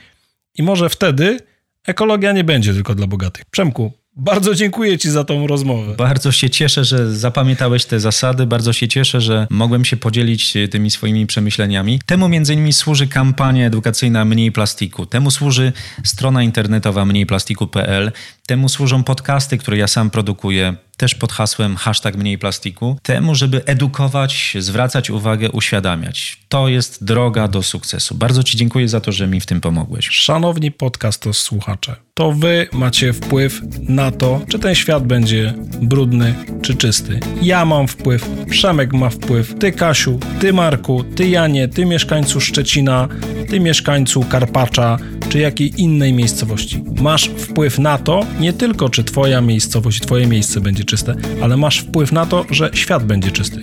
[0.60, 1.38] I może wtedy
[1.86, 3.44] ekologia nie będzie tylko dla bogatych.
[3.50, 5.94] Przemku, bardzo dziękuję Ci za tą rozmowę.
[5.96, 8.46] Bardzo się cieszę, że zapamiętałeś te zasady.
[8.46, 12.00] Bardzo się cieszę, że mogłem się podzielić tymi swoimi przemyśleniami.
[12.06, 15.06] Temu między innymi służy kampania edukacyjna Mniej Plastiku.
[15.06, 15.72] Temu służy
[16.04, 18.12] strona internetowa mniejplastiku.pl.
[18.50, 23.64] Temu służą podcasty, które ja sam produkuję też pod hasłem hashtag mniej plastiku, temu, żeby
[23.64, 26.38] edukować, zwracać uwagę, uświadamiać.
[26.48, 28.14] To jest droga do sukcesu.
[28.14, 30.08] Bardzo Ci dziękuję za to, że mi w tym pomogłeś.
[30.08, 36.34] Szanowni podcast to słuchacze, to Wy macie wpływ na to, czy ten świat będzie brudny
[36.62, 37.20] czy czysty.
[37.42, 43.08] Ja mam wpływ, Przemek ma wpływ, Ty Kasiu, Ty Marku, Ty Janie, Ty mieszkańcu Szczecina,
[43.48, 44.98] Ty mieszkańcu Karpacza,
[45.28, 46.84] czy jakiej innej miejscowości.
[47.00, 51.78] Masz wpływ na to, nie tylko czy Twoja miejscowość, Twoje miejsce będzie czyste, ale masz
[51.78, 53.62] wpływ na to, że świat będzie czysty.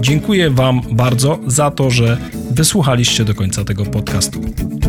[0.00, 2.18] Dziękuję Wam bardzo za to, że
[2.50, 4.40] wysłuchaliście do końca tego podcastu.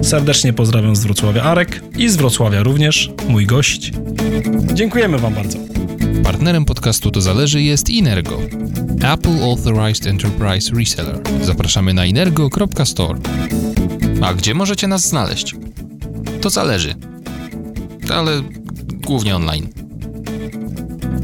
[0.02, 3.92] Serdecznie pozdrawiam z Wrocławia Arek i z Wrocławia również mój gość.
[4.74, 5.58] Dziękujemy Wam bardzo.
[6.24, 8.40] Partnerem podcastu To Zależy jest Inergo,
[9.14, 11.20] Apple Authorized Enterprise Reseller.
[11.42, 13.20] Zapraszamy na inergo.store.
[14.22, 15.56] A gdzie możecie nas znaleźć?
[16.42, 16.96] To zależy.
[18.14, 18.42] Ale
[19.06, 19.68] głównie online.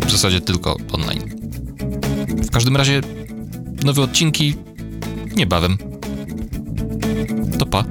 [0.07, 1.21] W zasadzie tylko online.
[2.27, 3.01] W każdym razie
[3.83, 4.55] nowe odcinki
[5.35, 5.77] niebawem.
[7.59, 7.83] To pa.